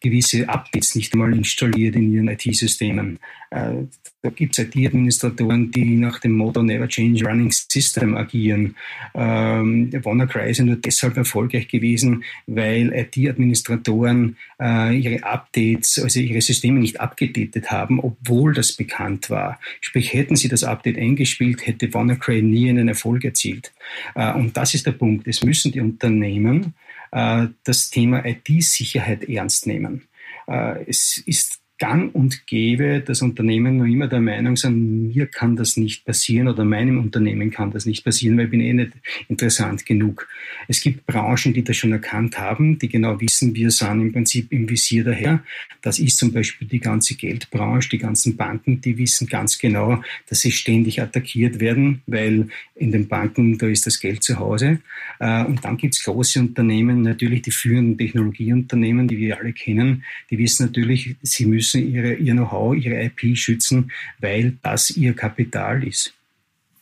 gewisse 0.00 0.48
Updates 0.48 0.94
nicht 0.94 1.12
einmal 1.12 1.32
installiert 1.32 1.96
in 1.96 2.12
ihren 2.12 2.28
IT-Systemen. 2.28 3.18
Äh, 3.50 3.84
da 4.22 4.30
gibt 4.30 4.58
es 4.58 4.64
IT-Administratoren, 4.64 5.70
die 5.70 5.96
nach 5.96 6.18
dem 6.18 6.32
Motto 6.32 6.62
Never 6.62 6.88
Change 6.88 7.24
Running 7.24 7.50
System 7.52 8.16
agieren. 8.16 8.74
Ähm, 9.14 9.92
WannaCry 9.92 10.50
ist 10.50 10.60
nur 10.60 10.76
deshalb 10.76 11.16
erfolgreich 11.16 11.68
gewesen, 11.68 12.24
weil 12.46 12.92
IT-Administratoren 12.92 14.36
äh, 14.60 14.98
ihre 14.98 15.22
Updates, 15.24 16.00
also 16.00 16.20
ihre 16.20 16.40
Systeme 16.40 16.80
nicht 16.80 17.00
abgedatet 17.00 17.70
haben, 17.70 18.00
obwohl 18.00 18.54
das 18.54 18.72
bekannt 18.72 19.30
war. 19.30 19.60
Sprich, 19.80 20.12
hätten 20.12 20.36
sie 20.36 20.48
das 20.48 20.64
Update 20.64 20.98
eingespielt, 20.98 21.66
hätte 21.66 21.92
WannaCry 21.94 22.42
nie 22.42 22.70
einen 22.70 22.88
Erfolg 22.88 23.24
erzielt. 23.24 23.72
Äh, 24.14 24.32
und 24.34 24.56
das 24.56 24.74
ist 24.74 24.86
der 24.86 24.92
Punkt. 24.92 25.26
Es 25.26 25.44
müssen 25.44 25.72
die 25.72 25.80
Unternehmen 25.80 26.74
das 27.10 27.90
Thema 27.90 28.24
IT-Sicherheit 28.24 29.28
ernst 29.28 29.66
nehmen. 29.66 30.08
Äh, 30.46 30.84
es 30.84 31.18
ist 31.18 31.60
gang 31.78 32.14
und 32.14 32.46
gäbe, 32.46 33.00
dass 33.00 33.22
Unternehmen 33.22 33.76
noch 33.76 33.86
immer 33.86 34.08
der 34.08 34.20
Meinung 34.20 34.56
sind, 34.56 35.14
mir 35.14 35.26
kann 35.26 35.56
das 35.56 35.76
nicht 35.76 36.04
passieren 36.04 36.48
oder 36.48 36.64
meinem 36.64 36.98
Unternehmen 36.98 37.50
kann 37.50 37.70
das 37.70 37.86
nicht 37.86 38.04
passieren, 38.04 38.36
weil 38.36 38.46
ich 38.46 38.50
bin 38.50 38.60
eh 38.60 38.72
nicht 38.72 38.92
interessant 39.28 39.86
genug. 39.86 40.28
Es 40.66 40.80
gibt 40.80 41.06
Branchen, 41.06 41.54
die 41.54 41.62
das 41.62 41.76
schon 41.76 41.92
erkannt 41.92 42.38
haben, 42.38 42.78
die 42.78 42.88
genau 42.88 43.20
wissen, 43.20 43.54
wir 43.54 43.70
sind 43.70 44.00
im 44.00 44.12
Prinzip 44.12 44.52
im 44.52 44.68
Visier 44.68 45.04
daher. 45.04 45.42
Das 45.82 45.98
ist 45.98 46.18
zum 46.18 46.32
Beispiel 46.32 46.66
die 46.66 46.80
ganze 46.80 47.14
Geldbranche, 47.14 47.90
die 47.90 47.98
ganzen 47.98 48.36
Banken, 48.36 48.80
die 48.80 48.98
wissen 48.98 49.28
ganz 49.28 49.58
genau, 49.58 50.02
dass 50.28 50.40
sie 50.40 50.52
ständig 50.52 51.00
attackiert 51.00 51.60
werden, 51.60 52.02
weil 52.06 52.48
in 52.74 52.90
den 52.90 53.06
Banken, 53.08 53.56
da 53.58 53.66
ist 53.66 53.86
das 53.86 54.00
Geld 54.00 54.22
zu 54.22 54.38
Hause. 54.38 54.80
Äh, 55.20 55.44
und 55.44 55.64
dann 55.64 55.76
gibt 55.76 55.94
es 55.94 56.02
große 56.02 56.40
Unternehmen, 56.40 57.02
natürlich 57.02 57.42
die 57.42 57.50
führenden 57.50 57.96
Technologieunternehmen, 57.96 59.06
die 59.06 59.18
wir 59.18 59.38
alle 59.38 59.52
kennen, 59.52 60.04
die 60.30 60.38
wissen 60.38 60.66
natürlich, 60.66 61.16
sie 61.22 61.46
müssen 61.46 61.67
müssen 61.74 61.92
ihre, 61.92 62.14
ihr 62.14 62.32
Know-how, 62.32 62.76
ihre 62.76 63.02
IP 63.04 63.36
schützen, 63.36 63.90
weil 64.20 64.56
das 64.62 64.90
ihr 64.90 65.14
Kapital 65.14 65.86
ist. 65.86 66.14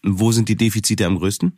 Wo 0.03 0.33
sind 0.33 0.49
die 0.49 0.57
Defizite 0.57 1.07
am 1.07 1.18
größten? 1.18 1.53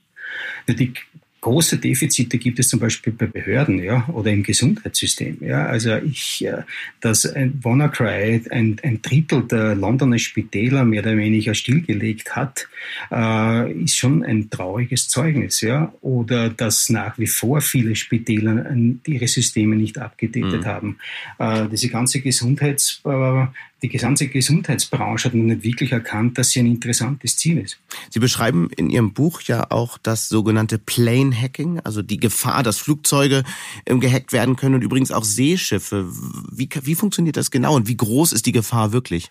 Die 0.68 0.92
große 1.40 1.78
Defizite 1.78 2.38
gibt 2.38 2.58
es 2.58 2.68
zum 2.68 2.80
Beispiel 2.80 3.12
bei 3.12 3.26
Behörden 3.26 3.82
ja, 3.82 4.08
oder 4.12 4.30
im 4.30 4.42
Gesundheitssystem. 4.42 5.38
Ja. 5.40 5.66
Also 5.66 5.96
ich, 5.96 6.44
äh, 6.44 6.62
dass 7.00 7.26
ein 7.26 7.60
WannaCry 7.62 8.42
ein, 8.50 8.76
ein 8.82 9.02
Drittel 9.02 9.42
der 9.42 9.74
Londoner 9.74 10.18
Spitäler 10.18 10.84
mehr 10.84 11.02
oder 11.02 11.16
weniger 11.16 11.54
stillgelegt 11.54 12.34
hat, 12.34 12.68
äh, 13.10 13.72
ist 13.72 13.96
schon 13.96 14.24
ein 14.24 14.50
trauriges 14.50 15.08
Zeugnis. 15.08 15.60
Ja. 15.60 15.92
Oder 16.00 16.50
dass 16.50 16.90
nach 16.90 17.18
wie 17.18 17.26
vor 17.26 17.60
viele 17.60 17.94
Spitäler 17.94 18.66
ihre 19.06 19.28
Systeme 19.28 19.76
nicht 19.76 19.98
abgedatet 19.98 20.62
mhm. 20.62 20.66
haben. 20.66 20.98
Äh, 21.38 21.68
diese 21.68 21.88
ganze 21.88 22.20
Gesundheits, 22.20 23.00
äh, 23.04 23.46
die 23.82 23.88
gesamte 23.88 24.28
Gesundheitsbranche 24.28 25.26
hat 25.26 25.34
noch 25.34 25.44
nicht 25.44 25.62
wirklich 25.62 25.92
erkannt, 25.92 26.36
dass 26.36 26.50
sie 26.50 26.60
ein 26.60 26.66
interessantes 26.66 27.36
Ziel 27.36 27.58
ist. 27.58 27.78
Sie 28.10 28.18
beschreiben 28.18 28.70
in 28.76 28.90
Ihrem 28.90 29.12
Buch 29.12 29.40
ja 29.42 29.70
auch 29.70 29.98
das 29.98 30.28
sogenannte 30.28 30.78
Plane 30.78 31.34
Hacking, 31.34 31.80
also 31.80 32.02
die 32.02 32.18
Gefahr, 32.18 32.62
dass 32.62 32.78
Flugzeuge 32.78 33.44
ähm, 33.86 34.00
gehackt 34.00 34.32
werden 34.32 34.56
können 34.56 34.74
und 34.74 34.82
übrigens 34.82 35.12
auch 35.12 35.24
Seeschiffe. 35.24 36.08
Wie, 36.50 36.68
wie 36.82 36.94
funktioniert 36.94 37.36
das 37.36 37.50
genau 37.50 37.76
und 37.76 37.86
wie 37.86 37.96
groß 37.96 38.32
ist 38.32 38.46
die 38.46 38.52
Gefahr 38.52 38.92
wirklich? 38.92 39.30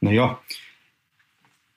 Naja, 0.00 0.40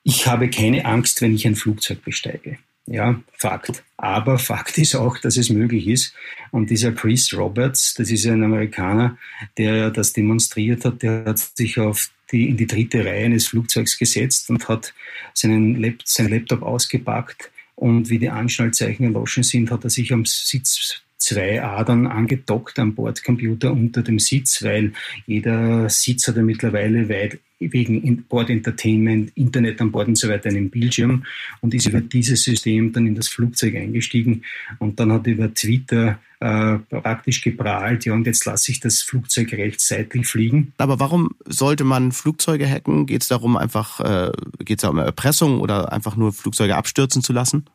ich 0.03 0.25
habe 0.25 0.49
keine 0.49 0.85
Angst, 0.85 1.21
wenn 1.21 1.35
ich 1.35 1.45
ein 1.45 1.55
Flugzeug 1.55 2.03
besteige. 2.03 2.57
Ja, 2.87 3.21
Fakt. 3.37 3.83
Aber 3.97 4.39
Fakt 4.39 4.77
ist 4.77 4.95
auch, 4.95 5.17
dass 5.17 5.37
es 5.37 5.49
möglich 5.49 5.87
ist. 5.87 6.13
Und 6.51 6.69
dieser 6.69 6.91
Chris 6.91 7.33
Roberts, 7.33 7.93
das 7.93 8.09
ist 8.09 8.25
ein 8.25 8.43
Amerikaner, 8.43 9.17
der 9.57 9.91
das 9.91 10.13
demonstriert 10.13 10.83
hat, 10.83 11.01
der 11.03 11.25
hat 11.25 11.37
sich 11.37 11.79
auf 11.79 12.09
die, 12.31 12.49
in 12.49 12.57
die 12.57 12.67
dritte 12.67 13.05
Reihe 13.05 13.25
eines 13.25 13.47
Flugzeugs 13.47 13.97
gesetzt 13.97 14.49
und 14.49 14.67
hat 14.67 14.93
seinen 15.33 15.79
Lap, 15.79 16.01
sein 16.05 16.29
Laptop 16.29 16.63
ausgepackt. 16.63 17.51
Und 17.75 18.09
wie 18.09 18.19
die 18.19 18.29
Anschnallzeichen 18.29 19.05
erloschen 19.05 19.43
sind, 19.43 19.71
hat 19.71 19.83
er 19.83 19.89
sich 19.89 20.11
am 20.11 20.25
Sitz 20.25 21.01
zwei 21.17 21.63
Adern 21.63 22.07
angedockt 22.07 22.79
am 22.79 22.95
Bordcomputer 22.95 23.71
unter 23.71 24.01
dem 24.01 24.19
Sitz, 24.19 24.63
weil 24.63 24.93
jeder 25.27 25.87
Sitz 25.89 26.27
hat 26.27 26.35
ja 26.35 26.41
mittlerweile 26.41 27.07
weit 27.09 27.39
wegen 27.61 28.23
Board 28.23 28.49
Entertainment, 28.49 29.31
Internet 29.35 29.79
an 29.81 29.91
Bord 29.91 30.07
und 30.07 30.17
so 30.17 30.27
weiter 30.27 30.49
einen 30.49 30.69
Bildschirm 30.69 31.23
und 31.61 31.73
ist 31.73 31.87
über 31.87 32.01
dieses 32.01 32.43
System 32.43 32.91
dann 32.91 33.07
in 33.07 33.15
das 33.15 33.27
Flugzeug 33.27 33.75
eingestiegen 33.75 34.43
und 34.79 34.99
dann 34.99 35.11
hat 35.11 35.27
über 35.27 35.53
Twitter 35.53 36.19
äh, 36.39 36.79
praktisch 36.89 37.41
geprahlt, 37.41 38.05
ja 38.05 38.13
und 38.13 38.25
jetzt 38.25 38.45
lasse 38.45 38.71
ich 38.71 38.79
das 38.79 39.03
Flugzeug 39.03 39.53
rechts 39.53 39.87
seitlich 39.87 40.27
fliegen. 40.27 40.73
Aber 40.77 40.99
warum 40.99 41.35
sollte 41.45 41.83
man 41.83 42.11
Flugzeuge 42.11 42.67
hacken? 42.67 43.05
Geht 43.05 43.21
es 43.21 43.27
darum 43.27 43.57
einfach, 43.57 43.99
äh, 43.99 44.31
geht 44.59 44.79
es 44.79 44.81
da 44.81 44.89
um 44.89 44.97
Erpressung 44.97 45.59
oder 45.59 45.93
einfach 45.93 46.15
nur 46.15 46.33
Flugzeuge 46.33 46.75
abstürzen 46.75 47.21
zu 47.21 47.31
lassen? 47.31 47.65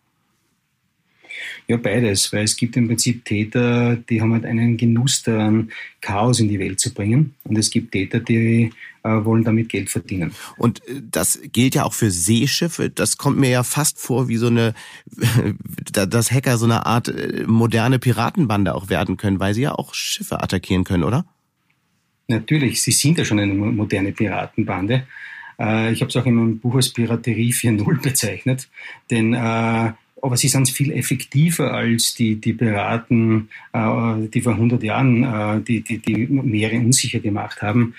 Ja, 1.69 1.77
beides, 1.77 2.33
weil 2.33 2.45
es 2.45 2.57
gibt 2.57 2.77
im 2.77 2.89
Prinzip 2.89 3.25
Täter, 3.25 3.97
die 3.97 4.21
haben 4.21 4.33
halt 4.33 4.45
einen 4.45 4.77
Genuss 4.77 5.23
daran, 5.23 5.71
Chaos 6.01 6.41
in 6.41 6.49
die 6.49 6.59
Welt 6.59 6.81
zu 6.81 6.95
bringen. 6.95 7.35
Und 7.45 7.59
es 7.59 7.71
gibt 7.71 7.93
Täter, 7.93 8.21
die 8.21 8.71
äh, 9.07 9.25
wollen 9.25 9.45
damit 9.45 9.69
Geld 9.69 9.89
verdienen. 9.89 10.33
Und 10.57 10.87
äh, 10.89 11.01
das 11.11 11.39
gilt 11.53 11.77
ja 11.77 11.85
auch 11.85 11.95
für 11.95 12.11
Seeschiffe. 12.11 12.91
Das 12.91 13.17
kommt 13.19 13.39
mir 13.39 13.51
ja 13.51 13.63
fast 13.63 14.01
vor 14.01 14.27
wie 14.27 14.37
so 14.37 14.49
eine, 14.49 14.75
dass 15.93 16.33
Hacker 16.33 16.59
so 16.59 16.65
eine 16.65 16.87
Art 16.87 17.07
äh, 17.07 17.45
moderne 17.47 18.01
Piratenbande 18.01 18.75
auch 18.75 18.89
werden 18.89 19.17
können, 19.17 19.39
weil 19.39 19.55
sie 19.55 19.63
ja 19.63 19.73
auch 19.73 19.95
Schiffe 19.95 20.43
attackieren 20.43 20.83
können, 20.83 21.05
oder? 21.05 21.25
Natürlich, 22.27 22.83
sie 22.83 22.91
sind 22.91 23.19
ja 23.19 23.25
schon 23.25 23.39
eine 23.39 23.55
moderne 23.55 24.11
Piratenbande. 24.11 25.07
Ich 25.59 26.03
habe 26.03 26.07
es 26.09 26.17
auch 26.17 26.27
in 26.27 26.35
meinem 26.35 26.59
Buch 26.59 26.75
als 26.75 26.93
Piraterie 26.93 27.51
4.0 27.51 28.03
bezeichnet, 28.03 28.69
denn 29.11 29.33
äh, 29.33 29.93
aber 30.27 30.37
sie 30.37 30.49
sind 30.49 30.69
viel 30.69 30.93
effektiver 30.93 31.73
als 31.73 32.15
die, 32.15 32.37
die 32.37 32.53
Piraten, 32.53 33.49
äh, 33.73 34.29
die 34.33 34.43
vor 34.43 34.53
100 34.53 34.83
Jahren 34.83 35.23
äh, 35.23 35.61
die, 35.63 35.81
die, 35.81 35.99
die 35.99 36.27
Meere 36.27 36.77
unsicher 36.77 37.21
gemacht 37.21 37.63
haben. 37.63 37.95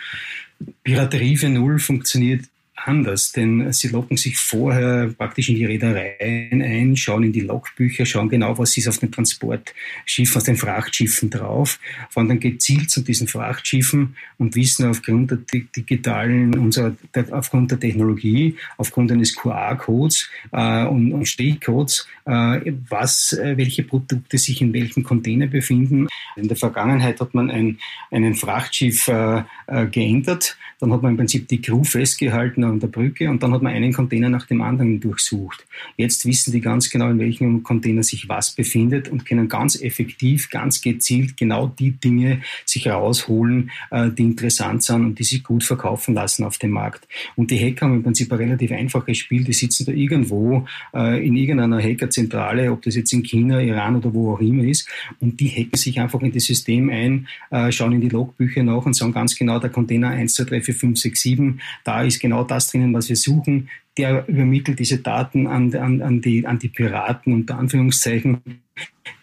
Piraterie 0.83 1.37
für 1.37 1.49
Null 1.49 1.79
funktioniert 1.79 2.45
anders, 2.85 3.31
denn 3.31 3.71
sie 3.73 3.89
locken 3.89 4.17
sich 4.17 4.37
vorher 4.37 5.07
praktisch 5.17 5.49
in 5.49 5.55
die 5.55 5.65
Reedereien 5.65 6.61
ein, 6.61 6.95
schauen 6.95 7.23
in 7.23 7.33
die 7.33 7.41
Logbücher, 7.41 8.05
schauen 8.05 8.29
genau, 8.29 8.57
was 8.57 8.77
ist 8.77 8.87
auf 8.87 8.99
den 8.99 9.11
Transportschiffen, 9.11 10.37
auf 10.37 10.43
den 10.43 10.55
Frachtschiffen 10.55 11.29
drauf, 11.29 11.79
fahren 12.09 12.29
dann 12.29 12.39
gezielt 12.39 12.89
zu 12.89 13.01
diesen 13.01 13.27
Frachtschiffen 13.27 14.15
und 14.37 14.55
wissen 14.55 14.87
aufgrund 14.87 15.31
der 15.31 15.39
digitalen, 15.75 16.57
unserer, 16.57 16.95
aufgrund 17.31 17.71
der 17.71 17.79
Technologie, 17.79 18.55
aufgrund 18.77 19.11
eines 19.11 19.35
QR-Codes 19.35 20.29
äh, 20.51 20.85
und, 20.85 21.11
und 21.11 21.27
Stichcodes, 21.27 22.07
äh, 22.25 22.71
was, 22.89 23.33
äh, 23.33 23.57
welche 23.57 23.83
Produkte 23.83 24.37
sich 24.37 24.61
in 24.61 24.73
welchem 24.73 25.03
Container 25.03 25.47
befinden. 25.47 26.07
In 26.35 26.47
der 26.47 26.57
Vergangenheit 26.57 27.19
hat 27.19 27.33
man 27.33 27.49
ein, 27.49 27.79
einen 28.11 28.35
Frachtschiff 28.35 29.07
äh, 29.07 29.43
äh 29.67 29.87
geändert, 29.87 30.57
dann 30.79 30.93
hat 30.93 31.01
man 31.01 31.11
im 31.11 31.17
Prinzip 31.17 31.47
die 31.47 31.61
Crew 31.61 31.83
festgehalten 31.83 32.63
an 32.67 32.79
der 32.79 32.87
Brücke 32.87 33.29
und 33.29 33.41
dann 33.43 33.53
hat 33.53 33.61
man 33.61 33.73
einen 33.73 33.93
Container 33.93 34.29
nach 34.29 34.45
dem 34.45 34.61
anderen 34.61 34.99
durchsucht. 34.99 35.65
Jetzt 35.97 36.25
wissen 36.25 36.51
die 36.51 36.61
ganz 36.61 36.89
genau, 36.89 37.09
in 37.09 37.19
welchem 37.19 37.63
Container 37.63 38.03
sich 38.03 38.29
was 38.29 38.51
befindet 38.51 39.09
und 39.09 39.25
können 39.25 39.47
ganz 39.47 39.81
effektiv, 39.81 40.49
ganz 40.49 40.81
gezielt 40.81 41.37
genau 41.37 41.67
die 41.67 41.91
Dinge 41.91 42.41
sich 42.65 42.87
rausholen, 42.87 43.71
äh, 43.91 44.09
die 44.09 44.23
interessant 44.23 44.83
sind 44.83 45.05
und 45.05 45.19
die 45.19 45.23
sich 45.23 45.43
gut 45.43 45.63
verkaufen 45.63 46.13
lassen 46.15 46.43
auf 46.43 46.57
dem 46.57 46.71
Markt. 46.71 47.07
Und 47.35 47.51
die 47.51 47.59
Hacker 47.59 47.85
haben 47.85 47.95
im 47.95 48.03
Prinzip 48.03 48.31
ein 48.31 48.39
relativ 48.39 48.71
einfaches 48.71 49.17
Spiel. 49.17 49.43
Die 49.43 49.53
sitzen 49.53 49.85
da 49.85 49.91
irgendwo 49.91 50.65
äh, 50.93 51.25
in 51.25 51.35
irgendeiner 51.35 51.81
Hackerzentrale, 51.81 52.71
ob 52.71 52.81
das 52.81 52.95
jetzt 52.95 53.13
in 53.13 53.23
China, 53.23 53.61
Iran 53.61 53.95
oder 53.97 54.13
wo 54.13 54.33
auch 54.33 54.39
immer 54.39 54.63
ist, 54.63 54.87
und 55.19 55.39
die 55.39 55.49
hacken 55.49 55.77
sich 55.77 55.99
einfach 55.99 56.21
in 56.21 56.31
das 56.31 56.43
System 56.43 56.89
ein, 56.89 57.27
äh, 57.51 57.71
schauen 57.71 57.93
in 57.93 58.01
die 58.01 58.09
Logbücher 58.09 58.63
nach 58.63 58.85
und 58.85 58.95
sagen 58.95 59.13
ganz 59.13 59.35
genau, 59.37 59.59
der 59.59 59.69
Container 59.69 60.09
1, 60.09 60.33
2, 60.33 60.43
3, 60.45 60.61
4, 60.61 60.75
5, 60.75 60.99
6, 60.99 61.21
7, 61.21 61.61
da 61.83 62.01
ist 62.03 62.19
genau 62.19 62.43
das 62.43 62.56
das 62.57 62.71
drinnen, 62.71 62.93
was 62.93 63.09
wir 63.09 63.15
suchen. 63.15 63.69
Der 63.97 64.27
übermittelt 64.27 64.79
diese 64.79 64.99
Daten 64.99 65.47
an, 65.47 65.73
an, 65.75 66.01
an, 66.01 66.21
die, 66.21 66.45
an 66.45 66.59
die 66.59 66.69
Piraten 66.69 67.33
unter 67.33 67.57
Anführungszeichen, 67.57 68.41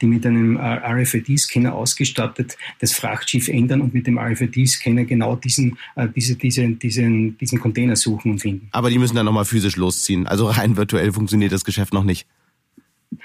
die 0.01 0.07
mit 0.07 0.27
einem 0.27 0.57
RFID-Scanner 0.57 1.75
ausgestattet 1.75 2.57
das 2.81 2.93
Frachtschiff 2.93 3.49
ändern 3.49 3.81
und 3.81 3.95
mit 3.95 4.07
dem 4.07 4.19
RFID-Scanner 4.19 5.05
genau 5.05 5.37
diesen, 5.37 5.79
äh, 5.95 6.09
diese, 6.09 6.37
diese, 6.37 6.69
diesen, 6.69 7.39
diesen 7.39 7.61
Container 7.61 7.97
suchen 7.97 8.33
und 8.33 8.39
finden. 8.41 8.69
Aber 8.73 8.91
die 8.91 8.99
müssen 8.99 9.15
dann 9.15 9.27
nochmal 9.27 9.45
physisch 9.45 9.77
losziehen. 9.77 10.27
Also 10.27 10.47
rein 10.47 10.77
virtuell 10.77 11.13
funktioniert 11.13 11.53
das 11.53 11.65
Geschäft 11.65 11.93
noch 11.93 12.05
nicht. 12.05 12.27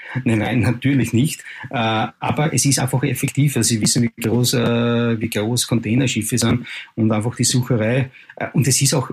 Nein, 0.24 0.38
nein, 0.38 0.60
natürlich 0.60 1.12
nicht. 1.12 1.42
Äh, 1.70 2.08
aber 2.18 2.52
es 2.52 2.64
ist 2.64 2.78
einfach 2.78 3.02
effektiver. 3.02 3.62
Sie 3.62 3.80
wissen, 3.80 4.02
wie 4.02 4.22
groß, 4.22 4.54
äh, 4.54 5.20
wie 5.20 5.30
groß 5.30 5.66
Containerschiffe 5.66 6.38
sind 6.38 6.66
und 6.94 7.12
einfach 7.12 7.34
die 7.36 7.44
Sucherei. 7.44 8.10
Äh, 8.36 8.48
und 8.52 8.66
es 8.66 8.80
ist 8.80 8.94
auch, 8.94 9.10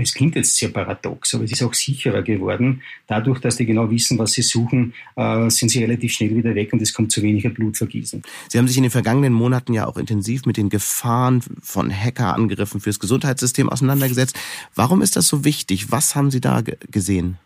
es 0.00 0.14
klingt 0.14 0.36
jetzt 0.36 0.56
sehr 0.56 0.70
paradox, 0.70 1.34
aber 1.34 1.44
es 1.44 1.52
ist 1.52 1.62
auch 1.62 1.74
sicherer 1.74 2.22
geworden. 2.22 2.82
Dadurch, 3.06 3.40
dass 3.40 3.56
die 3.56 3.66
genau 3.66 3.90
wissen, 3.90 4.18
was 4.18 4.32
sie 4.32 4.42
suchen, 4.42 4.94
sind 5.48 5.68
sie 5.68 5.82
relativ 5.82 6.12
schnell 6.12 6.34
wieder 6.34 6.54
weg 6.54 6.72
und 6.72 6.82
es 6.82 6.92
kommt 6.92 7.12
zu 7.12 7.22
weniger 7.22 7.50
Blutvergießen. 7.50 8.22
Sie 8.48 8.58
haben 8.58 8.66
sich 8.66 8.76
in 8.76 8.82
den 8.82 8.90
vergangenen 8.90 9.32
Monaten 9.32 9.74
ja 9.74 9.86
auch 9.86 9.96
intensiv 9.96 10.46
mit 10.46 10.56
den 10.56 10.68
Gefahren 10.70 11.42
von 11.62 11.90
Hackerangriffen 11.90 12.80
fürs 12.80 12.98
Gesundheitssystem 12.98 13.68
auseinandergesetzt. 13.68 14.38
Warum 14.74 15.02
ist 15.02 15.16
das 15.16 15.28
so 15.28 15.44
wichtig? 15.44 15.90
Was 15.90 16.16
haben 16.16 16.30
Sie 16.30 16.40
da 16.40 16.62
gesehen? 16.90 17.38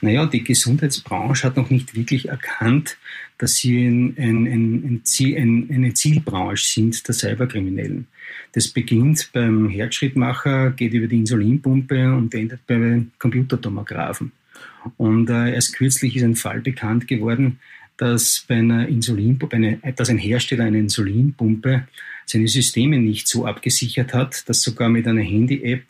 Naja, 0.00 0.26
die 0.26 0.44
Gesundheitsbranche 0.44 1.46
hat 1.46 1.56
noch 1.56 1.70
nicht 1.70 1.94
wirklich 1.94 2.28
erkannt, 2.28 2.96
dass 3.38 3.56
sie 3.56 3.86
ein, 3.86 4.16
ein, 4.18 4.46
ein, 4.46 5.02
ein 5.20 5.70
eine 5.70 5.94
Zielbranche 5.94 6.64
sind 6.64 7.06
der 7.06 7.14
Cyberkriminellen. 7.14 8.06
Das 8.52 8.68
beginnt 8.68 9.30
beim 9.32 9.68
Herzschrittmacher, 9.68 10.70
geht 10.72 10.92
über 10.92 11.06
die 11.06 11.18
Insulinpumpe 11.18 12.14
und 12.14 12.34
endet 12.34 12.66
bei 12.66 13.02
Computertomographen. 13.18 14.32
Und 14.96 15.30
äh, 15.30 15.54
erst 15.54 15.74
kürzlich 15.74 16.16
ist 16.16 16.22
ein 16.22 16.36
Fall 16.36 16.60
bekannt 16.60 17.06
geworden, 17.06 17.58
dass 17.96 18.44
bei 18.48 18.56
einer 18.56 18.88
Insulinpumpe, 18.88 19.56
eine, 19.56 19.78
dass 19.96 20.08
ein 20.08 20.18
Hersteller 20.18 20.64
eine 20.64 20.78
Insulinpumpe 20.78 21.86
seine 22.24 22.48
Systeme 22.48 22.98
nicht 22.98 23.28
so 23.28 23.46
abgesichert 23.46 24.14
hat, 24.14 24.48
dass 24.48 24.62
sogar 24.62 24.88
mit 24.88 25.06
einer 25.06 25.22
Handy-App 25.22 25.82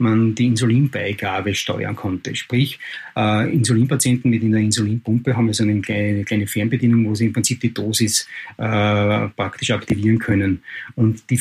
man 0.00 0.34
die 0.34 0.46
Insulinbeigabe 0.46 1.54
steuern 1.54 1.96
konnte. 1.96 2.34
Sprich, 2.34 2.78
äh, 3.16 3.52
Insulinpatienten 3.52 4.30
mit 4.30 4.42
einer 4.42 4.58
Insulinpumpe 4.58 5.36
haben 5.36 5.52
so 5.52 5.64
eine 5.64 5.80
kleine, 5.80 6.24
kleine 6.24 6.46
Fernbedienung, 6.46 7.06
wo 7.06 7.14
sie 7.14 7.26
im 7.26 7.32
Prinzip 7.32 7.60
die 7.60 7.72
Dosis 7.72 8.28
äh, 8.56 9.28
praktisch 9.28 9.70
aktivieren 9.70 10.18
können. 10.18 10.62
Und 10.94 11.28
die, 11.30 11.40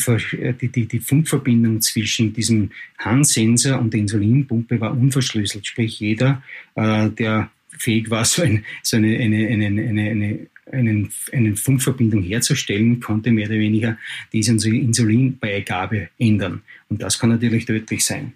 die, 0.62 0.67
die, 0.70 0.88
die 0.88 1.00
Funkverbindung 1.00 1.82
zwischen 1.82 2.34
diesem 2.34 2.72
Handsensor 2.98 3.80
und 3.80 3.93
der 3.93 4.02
Insulinpumpe 4.02 4.80
war 4.80 4.91
unverschlüsselt. 4.91 5.65
Sprich, 5.65 6.00
jeder, 6.00 6.41
äh, 6.76 7.10
der 7.10 7.50
fähig 7.70 8.10
war, 8.10 8.26
so, 8.26 8.41
ein, 8.41 8.65
so 8.84 8.98
eine, 8.98 9.17
eine, 9.17 9.48
eine, 9.48 9.65
eine, 9.67 10.10
eine 10.10 10.39
einen, 10.72 11.10
eine 11.32 11.56
Funkverbindung 11.56 12.24
herzustellen, 12.24 13.00
konnte 13.00 13.32
mehr 13.32 13.48
oder 13.48 13.58
weniger 13.58 13.98
diese 14.34 14.52
Insulinbeigabe 14.52 16.10
ändern. 16.17 16.62
Und 16.89 17.02
das 17.02 17.20
kann 17.20 17.30
natürlich 17.30 17.65
tödlich 17.65 18.04
sein. 18.04 18.34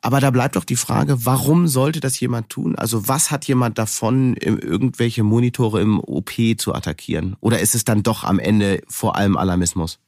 Aber 0.00 0.20
da 0.20 0.30
bleibt 0.30 0.56
doch 0.56 0.64
die 0.64 0.76
Frage, 0.76 1.26
warum 1.26 1.66
sollte 1.66 2.00
das 2.00 2.20
jemand 2.20 2.50
tun? 2.50 2.76
Also 2.76 3.08
was 3.08 3.30
hat 3.30 3.46
jemand 3.46 3.78
davon, 3.78 4.36
irgendwelche 4.36 5.24
Monitore 5.24 5.80
im 5.80 5.98
OP 5.98 6.32
zu 6.56 6.74
attackieren? 6.74 7.36
Oder 7.40 7.58
ist 7.60 7.74
es 7.74 7.84
dann 7.84 8.02
doch 8.02 8.22
am 8.22 8.38
Ende 8.38 8.82
vor 8.88 9.16
allem 9.16 9.36
Alarmismus? 9.36 9.98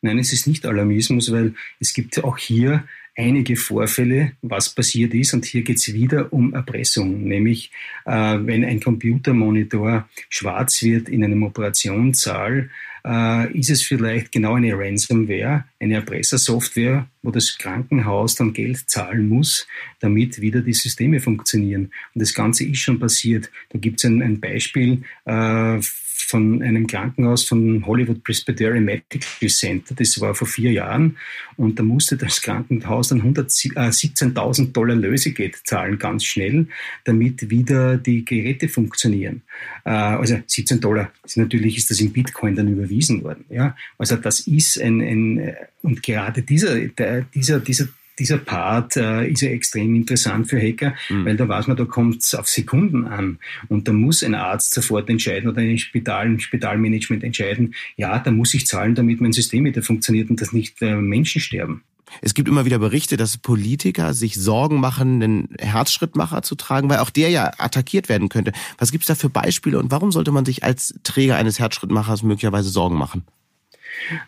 Nein, 0.00 0.18
es 0.18 0.32
ist 0.32 0.48
nicht 0.48 0.66
Alarmismus, 0.66 1.30
weil 1.30 1.54
es 1.78 1.94
gibt 1.94 2.24
auch 2.24 2.36
hier 2.36 2.84
einige 3.16 3.56
Vorfälle, 3.56 4.32
was 4.42 4.74
passiert 4.74 5.14
ist. 5.14 5.34
Und 5.34 5.44
hier 5.44 5.62
geht 5.62 5.76
es 5.76 5.92
wieder 5.92 6.32
um 6.32 6.54
Erpressung, 6.54 7.22
nämlich 7.22 7.70
äh, 8.04 8.38
wenn 8.40 8.64
ein 8.64 8.80
Computermonitor 8.80 10.08
schwarz 10.28 10.82
wird 10.82 11.08
in 11.08 11.24
einem 11.24 11.44
Operationssaal, 11.44 12.70
äh, 13.04 13.58
ist 13.58 13.70
es 13.70 13.82
vielleicht 13.82 14.32
genau 14.32 14.54
eine 14.54 14.76
Ransomware, 14.76 15.64
eine 15.80 15.94
Erpressersoftware, 15.94 17.06
wo 17.22 17.30
das 17.30 17.56
Krankenhaus 17.58 18.34
dann 18.34 18.52
Geld 18.52 18.88
zahlen 18.88 19.28
muss, 19.28 19.66
damit 20.00 20.40
wieder 20.40 20.60
die 20.60 20.72
Systeme 20.72 21.20
funktionieren. 21.20 21.90
Und 22.14 22.20
das 22.22 22.34
Ganze 22.34 22.64
ist 22.64 22.78
schon 22.78 22.98
passiert. 22.98 23.50
Da 23.70 23.78
gibt 23.78 23.98
es 23.98 24.04
ein, 24.04 24.22
ein, 24.22 24.40
Beispiel 24.40 25.02
äh, 25.24 25.80
von 26.22 26.62
einem 26.62 26.86
Krankenhaus 26.86 27.44
von 27.44 27.84
Hollywood 27.86 28.22
Presbyterian 28.24 28.84
Medical 28.84 29.48
Center. 29.48 29.94
Das 29.94 30.20
war 30.20 30.34
vor 30.34 30.48
vier 30.48 30.72
Jahren. 30.72 31.16
Und 31.56 31.78
da 31.78 31.82
musste 31.82 32.16
das 32.16 32.40
Krankenhaus 32.40 33.08
dann 33.08 33.22
117.000 33.22 34.62
äh, 34.62 34.66
Dollar 34.72 34.96
Lösegeld 34.96 35.60
zahlen, 35.64 35.98
ganz 35.98 36.24
schnell, 36.24 36.66
damit 37.04 37.50
wieder 37.50 37.96
die 37.96 38.24
Geräte 38.24 38.68
funktionieren. 38.68 39.42
Äh, 39.84 39.90
also 39.90 40.38
17 40.46 40.80
Dollar. 40.80 41.12
Natürlich 41.36 41.76
ist 41.76 41.90
das 41.90 42.00
in 42.00 42.12
Bitcoin 42.12 42.56
dann 42.56 42.68
überwiesen 42.68 43.22
worden. 43.22 43.44
Ja? 43.50 43.76
Also 43.98 44.16
das 44.16 44.40
ist 44.40 44.80
ein, 44.80 45.00
ein 45.00 45.56
und 45.82 46.02
gerade 46.02 46.42
dieser, 46.42 46.78
der, 46.78 47.22
dieser, 47.22 47.60
dieser 47.60 47.88
dieser 48.18 48.38
Part 48.38 48.96
äh, 48.96 49.28
ist 49.28 49.42
ja 49.42 49.50
extrem 49.50 49.94
interessant 49.94 50.48
für 50.48 50.60
Hacker, 50.60 50.94
mhm. 51.08 51.24
weil 51.24 51.36
da 51.36 51.48
weiß 51.48 51.66
man, 51.66 51.76
da 51.76 51.84
kommt 51.84 52.22
es 52.22 52.34
auf 52.34 52.48
Sekunden 52.48 53.06
an. 53.06 53.38
Und 53.68 53.88
da 53.88 53.92
muss 53.92 54.22
ein 54.22 54.34
Arzt 54.34 54.74
sofort 54.74 55.08
entscheiden 55.08 55.48
oder 55.48 55.60
ein 55.60 55.78
Spital, 55.78 56.26
ein 56.26 56.40
Spitalmanagement 56.40 57.24
entscheiden, 57.24 57.74
ja, 57.96 58.18
da 58.18 58.30
muss 58.30 58.54
ich 58.54 58.66
zahlen, 58.66 58.94
damit 58.94 59.20
mein 59.20 59.32
System 59.32 59.64
wieder 59.64 59.82
funktioniert 59.82 60.30
und 60.30 60.40
dass 60.40 60.52
nicht 60.52 60.80
äh, 60.82 60.96
Menschen 60.96 61.40
sterben. 61.40 61.82
Es 62.20 62.34
gibt 62.34 62.48
immer 62.48 62.64
wieder 62.64 62.78
Berichte, 62.78 63.16
dass 63.16 63.38
Politiker 63.38 64.12
sich 64.12 64.34
Sorgen 64.34 64.80
machen, 64.80 65.22
einen 65.22 65.48
Herzschrittmacher 65.58 66.42
zu 66.42 66.54
tragen, 66.56 66.90
weil 66.90 66.98
auch 66.98 67.10
der 67.10 67.30
ja 67.30 67.52
attackiert 67.58 68.08
werden 68.08 68.28
könnte. 68.28 68.52
Was 68.76 68.92
gibt 68.92 69.04
es 69.04 69.08
da 69.08 69.14
für 69.14 69.30
Beispiele 69.30 69.78
und 69.78 69.90
warum 69.90 70.12
sollte 70.12 70.32
man 70.32 70.44
sich 70.44 70.62
als 70.62 70.94
Träger 71.04 71.36
eines 71.36 71.58
Herzschrittmachers 71.58 72.22
möglicherweise 72.22 72.68
Sorgen 72.68 72.96
machen? 72.96 73.24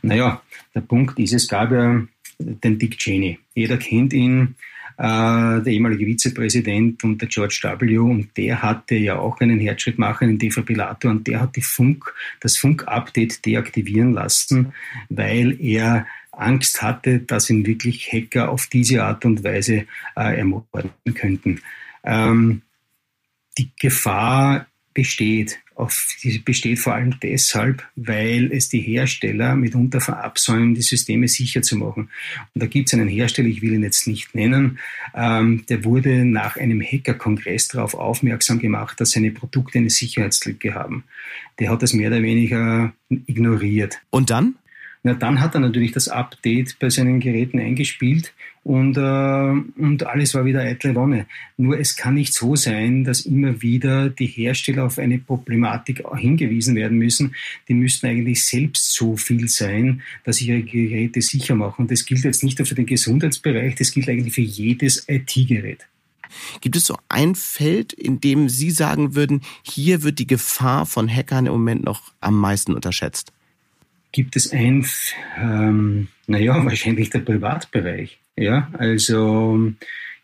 Naja, 0.03 0.42
der 0.75 0.81
Punkt 0.81 1.18
ist, 1.18 1.33
es 1.33 1.49
gab 1.49 1.73
ja 1.73 2.03
den 2.38 2.79
Dick 2.79 2.99
Cheney. 2.99 3.38
Jeder 3.55 3.77
kennt 3.77 4.12
ihn, 4.12 4.57
äh, 4.97 5.03
der 5.03 5.66
ehemalige 5.66 6.07
Vizepräsident 6.07 7.03
und 7.03 7.20
der 7.20 7.29
George 7.29 7.61
W. 7.62 7.99
Und 7.99 8.37
der 8.37 8.62
hatte 8.62 8.94
ja 8.94 9.18
auch 9.18 9.40
einen 9.40 9.59
Herzschrittmacher, 9.59 10.23
einen 10.23 10.38
Defibrillator, 10.38 11.11
und 11.11 11.27
der 11.27 11.40
hat 11.40 11.57
die 11.57 11.62
Funk, 11.62 12.14
das 12.40 12.57
Funk-Update 12.57 13.44
deaktivieren 13.44 14.12
lassen, 14.12 14.73
weil 15.09 15.61
er 15.61 16.07
Angst 16.31 16.83
hatte, 16.83 17.20
dass 17.20 17.51
ihn 17.51 17.66
wirklich 17.66 18.12
Hacker 18.12 18.51
auf 18.51 18.66
diese 18.66 19.03
Art 19.03 19.25
und 19.25 19.44
Weise 19.44 19.87
äh, 20.16 20.38
ermorden 20.38 20.90
könnten. 21.14 21.61
Ähm, 22.05 22.62
die 23.59 23.70
Gefahr 23.81 24.66
besteht. 24.94 25.59
Auf, 25.74 26.07
die 26.22 26.38
besteht 26.38 26.78
vor 26.78 26.94
allem 26.94 27.18
deshalb, 27.20 27.85
weil 27.96 28.52
es 28.52 28.68
die 28.68 28.80
Hersteller 28.80 29.57
mitunter 29.57 30.00
verabsäumen, 30.00 30.76
die 30.76 30.83
Systeme 30.83 31.26
sicher 31.26 31.62
zu 31.62 31.76
machen. 31.76 32.11
Und 32.54 32.62
da 32.62 32.66
gibt 32.66 32.88
es 32.88 32.94
einen 32.94 33.09
Hersteller, 33.09 33.48
ich 33.48 33.61
will 33.61 33.72
ihn 33.72 33.83
jetzt 33.83 34.07
nicht 34.07 34.37
nennen, 34.37 34.78
ähm, 35.16 35.64
der 35.68 35.85
wurde 35.85 36.24
nach 36.24 36.57
einem 36.57 36.80
Hacker-Kongress 36.80 37.68
darauf 37.68 37.94
aufmerksam 37.94 38.61
gemacht, 38.61 39.00
dass 39.00 39.11
seine 39.11 39.33
Produkte 39.33 39.78
eine 39.78 39.90
Sicherheitslücke 39.90 40.74
haben. 40.74 41.02
Der 41.59 41.70
hat 41.70 41.83
das 41.83 41.92
mehr 41.92 42.09
oder 42.09 42.22
weniger 42.22 42.92
ignoriert. 43.09 44.00
Und 44.11 44.30
dann? 44.30 44.54
Na, 45.02 45.12
dann 45.12 45.40
hat 45.40 45.54
er 45.54 45.61
natürlich 45.61 45.92
das 45.92 46.09
Update 46.09 46.78
bei 46.78 46.88
seinen 46.88 47.18
Geräten 47.18 47.59
eingespielt 47.59 48.33
und, 48.64 48.96
äh, 48.96 49.00
und 49.00 50.07
alles 50.07 50.35
war 50.35 50.46
wieder 50.46 50.61
eitle 50.61 50.94
Wonne. 50.94 51.27
Nur 51.59 51.79
es 51.79 51.96
kann 51.96 52.14
nicht 52.14 52.33
so 52.33 52.57
sein, 52.57 53.05
dass 53.05 53.20
immer 53.20 53.61
wieder 53.61 54.09
die 54.09 54.27
Hersteller 54.27 54.87
auf 54.87 54.98
eine 54.98 55.18
Problematik 55.18 56.03
hingewiesen 56.16 56.74
werden 56.74 56.96
müssen. 56.96 57.35
Die 57.68 57.74
müssten 57.74 58.07
eigentlich 58.07 58.42
selbst 58.42 58.94
so 58.94 59.18
viel 59.18 59.48
sein, 59.48 60.00
dass 60.24 60.37
sie 60.37 60.48
ihre 60.48 60.62
Geräte 60.62 61.20
sicher 61.20 61.55
machen. 61.55 61.83
Und 61.83 61.90
das 61.90 62.07
gilt 62.07 62.24
jetzt 62.24 62.42
nicht 62.42 62.59
nur 62.59 62.64
für 62.64 62.74
den 62.74 62.87
Gesundheitsbereich, 62.87 63.74
das 63.74 63.92
gilt 63.92 64.09
eigentlich 64.09 64.35
für 64.35 64.40
jedes 64.40 65.05
IT-Gerät. 65.09 65.87
Gibt 66.62 66.77
es 66.77 66.87
so 66.87 66.96
ein 67.11 67.35
Feld, 67.35 67.92
in 67.92 68.18
dem 68.20 68.48
Sie 68.48 68.70
sagen 68.70 69.14
würden, 69.14 69.42
hier 69.62 70.03
wird 70.03 70.18
die 70.18 70.27
Gefahr 70.27 70.87
von 70.87 71.09
Hackern 71.09 71.46
im 71.46 71.53
Moment 71.53 71.85
noch 71.85 72.12
am 72.20 72.40
meisten 72.40 72.72
unterschätzt? 72.72 73.31
Gibt 74.11 74.37
es 74.37 74.53
ein, 74.53 74.87
ähm, 75.38 76.09
naja, 76.27 76.55
wahrscheinlich 76.64 77.11
der 77.11 77.20
Privatbereich. 77.20 78.18
Ja, 78.37 78.70
also 78.73 79.73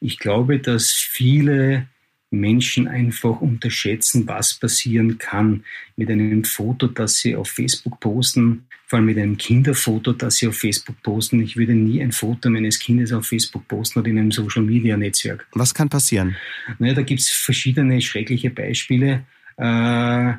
ich 0.01 0.19
glaube, 0.19 0.59
dass 0.59 0.91
viele 0.91 1.87
Menschen 2.31 2.87
einfach 2.87 3.41
unterschätzen, 3.41 4.27
was 4.27 4.55
passieren 4.55 5.19
kann 5.19 5.65
mit 5.97 6.11
einem 6.11 6.45
Foto, 6.45 6.87
das 6.87 7.19
sie 7.19 7.35
auf 7.35 7.49
Facebook 7.49 7.99
posten, 8.01 8.67
vor 8.87 8.99
allem 8.99 9.07
mit 9.07 9.19
einem 9.19 9.37
Kinderfoto, 9.37 10.13
das 10.13 10.37
sie 10.37 10.49
auf 10.49 10.57
Facebook 10.57 11.01
posten. 11.03 11.41
Ich 11.41 11.57
würde 11.57 11.75
nie 11.75 12.03
ein 12.03 12.13
Foto 12.13 12.51
meines 12.51 12.79
Kindes 12.79 13.13
auf 13.13 13.27
Facebook 13.27 13.67
posten 13.69 14.01
oder 14.01 14.09
in 14.09 14.19
einem 14.19 14.33
Social-Media-Netzwerk. 14.33 15.47
Was 15.53 15.75
kann 15.75 15.89
passieren? 15.89 16.37
Naja, 16.79 16.95
da 16.95 17.03
gibt 17.03 17.21
es 17.21 17.29
verschiedene 17.29 18.01
schreckliche 18.01 18.51
Beispiele. 18.51 19.25
Äh, 19.57 20.33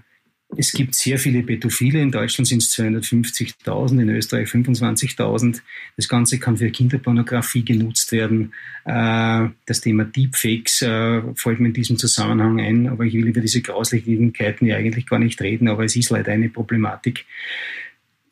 es 0.57 0.73
gibt 0.73 0.95
sehr 0.95 1.17
viele 1.17 1.43
Pädophile. 1.43 2.01
In 2.01 2.11
Deutschland 2.11 2.47
sind 2.47 2.61
es 2.61 2.77
250.000, 2.77 4.01
in 4.01 4.09
Österreich 4.09 4.49
25.000. 4.49 5.61
Das 5.95 6.07
Ganze 6.07 6.39
kann 6.39 6.57
für 6.57 6.69
Kinderpornografie 6.69 7.63
genutzt 7.63 8.11
werden. 8.11 8.53
Äh, 8.85 9.49
das 9.65 9.81
Thema 9.81 10.03
Deepfakes 10.03 10.81
äh, 10.81 11.21
fällt 11.35 11.59
mir 11.59 11.67
in 11.67 11.73
diesem 11.73 11.97
Zusammenhang 11.97 12.59
ein, 12.59 12.87
aber 12.89 13.05
ich 13.05 13.13
will 13.13 13.27
über 13.27 13.41
diese 13.41 13.61
Grauslichkeiten 13.61 14.67
ja 14.67 14.75
eigentlich 14.75 15.07
gar 15.07 15.19
nicht 15.19 15.41
reden, 15.41 15.67
aber 15.67 15.85
es 15.85 15.95
ist 15.95 16.09
leider 16.09 16.31
eine 16.31 16.49
Problematik. 16.49 17.25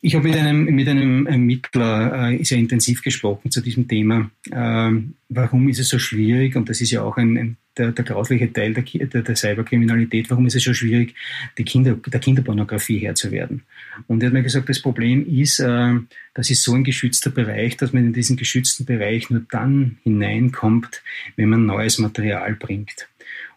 Ich 0.02 0.14
habe 0.14 0.28
mit 0.28 0.36
einem, 0.36 0.64
mit 0.64 0.88
einem 0.88 1.26
Ermittler 1.26 2.30
äh, 2.30 2.42
sehr 2.42 2.56
intensiv 2.56 3.02
gesprochen 3.02 3.50
zu 3.50 3.60
diesem 3.60 3.86
Thema. 3.86 4.30
Ähm, 4.50 5.14
warum 5.28 5.68
ist 5.68 5.78
es 5.78 5.90
so 5.90 5.98
schwierig? 5.98 6.56
Und 6.56 6.70
das 6.70 6.80
ist 6.80 6.90
ja 6.90 7.02
auch 7.02 7.18
ein, 7.18 7.36
ein 7.36 7.56
der, 7.76 7.92
der 7.92 8.04
grausliche 8.04 8.50
Teil 8.50 8.72
der, 8.72 8.82
der, 8.82 9.22
der, 9.22 9.36
Cyberkriminalität. 9.36 10.30
Warum 10.30 10.46
ist 10.46 10.56
es 10.56 10.64
so 10.64 10.72
schwierig, 10.72 11.14
die 11.58 11.64
Kinder, 11.64 11.94
der 11.94 12.20
Kinderpornografie 12.20 12.98
Herr 12.98 13.14
zu 13.14 13.30
werden? 13.30 13.62
Und 14.06 14.22
er 14.22 14.28
hat 14.28 14.32
mir 14.32 14.42
gesagt, 14.42 14.70
das 14.70 14.80
Problem 14.80 15.26
ist, 15.26 15.60
äh, 15.60 15.94
das 16.32 16.48
ist 16.48 16.62
so 16.62 16.72
ein 16.72 16.84
geschützter 16.84 17.30
Bereich, 17.30 17.76
dass 17.76 17.92
man 17.92 18.06
in 18.06 18.12
diesen 18.14 18.38
geschützten 18.38 18.86
Bereich 18.86 19.28
nur 19.28 19.42
dann 19.50 19.98
hineinkommt, 20.02 21.02
wenn 21.36 21.50
man 21.50 21.66
neues 21.66 21.98
Material 21.98 22.54
bringt. 22.54 23.09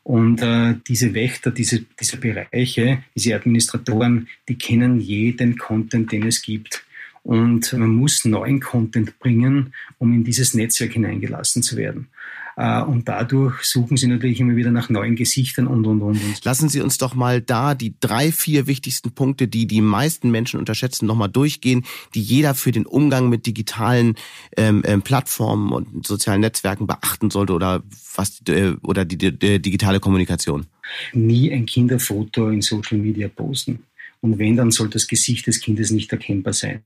Und 0.04 0.42
äh, 0.42 0.76
diese 0.86 1.14
Wächter, 1.14 1.52
diese, 1.52 1.86
diese 2.00 2.18
Bereiche, 2.18 3.04
diese 3.16 3.36
Administratoren, 3.36 4.28
die 4.50 4.58
kennen 4.58 5.00
jeden 5.00 5.58
Content, 5.58 6.12
den 6.12 6.28
es 6.28 6.42
gibt. 6.42 6.84
Und 7.24 7.72
man 7.72 7.90
muss 7.90 8.26
neuen 8.26 8.60
Content 8.60 9.18
bringen, 9.20 9.74
um 9.98 10.14
in 10.14 10.26
dieses 10.26 10.54
Netzwerk 10.54 10.94
hineingelassen 10.94 11.64
zu 11.64 11.78
werden. 11.78 12.10
Äh, 12.56 12.82
und 12.82 13.08
dadurch 13.08 13.64
suchen 13.64 13.98
sie 13.98 14.08
natürlich 14.08 14.40
immer 14.40 14.56
wieder 14.56 14.72
nach 14.72 14.90
neuen 14.90 15.16
Gesichtern 15.16 15.68
und, 15.68 15.86
und, 15.86 16.02
und. 16.02 16.46
Lassen 16.46 16.70
Sie 16.70 16.82
uns 16.82 16.98
doch 16.98 17.16
mal 17.16 17.42
da 17.42 17.74
die 17.74 17.96
drei, 18.00 18.32
vier 18.32 18.68
wichtigsten 18.68 19.12
Punkte, 19.12 19.48
die 19.48 19.66
die 19.66 19.82
meisten 19.82 20.30
Menschen 20.32 20.60
unterschätzen, 20.60 21.06
nochmal 21.06 21.30
durchgehen, 21.30 21.84
die 22.14 22.22
jeder 22.22 22.54
für 22.54 22.72
den 22.72 22.86
Umgang 22.86 23.30
mit 23.30 23.46
digitalen 23.46 24.16
ähm, 24.56 24.84
ähm, 24.86 25.02
Plattformen 25.02 25.72
und 25.72 26.06
sozialen 26.06 26.42
Netzwerken 26.42 26.88
beachten 26.88 27.32
sollte 27.32 27.54
oder 27.54 27.84
was 28.16 28.42
äh, 28.48 28.74
oder 28.84 29.06
die, 29.06 29.18
die 29.18 29.62
digitale 29.62 30.00
Kommunikation. 30.00 30.68
Nie 31.14 31.52
ein 31.52 31.66
Kinderfoto 31.66 32.50
in 32.50 32.62
Social 32.62 32.98
Media 32.98 33.28
posten. 33.30 33.84
Und 34.24 34.40
wenn, 34.40 34.56
dann 34.56 34.72
soll 34.72 34.90
das 34.90 35.10
Gesicht 35.10 35.48
des 35.48 35.60
Kindes 35.60 35.92
nicht 35.92 36.10
erkennbar 36.14 36.54
sein. 36.54 36.80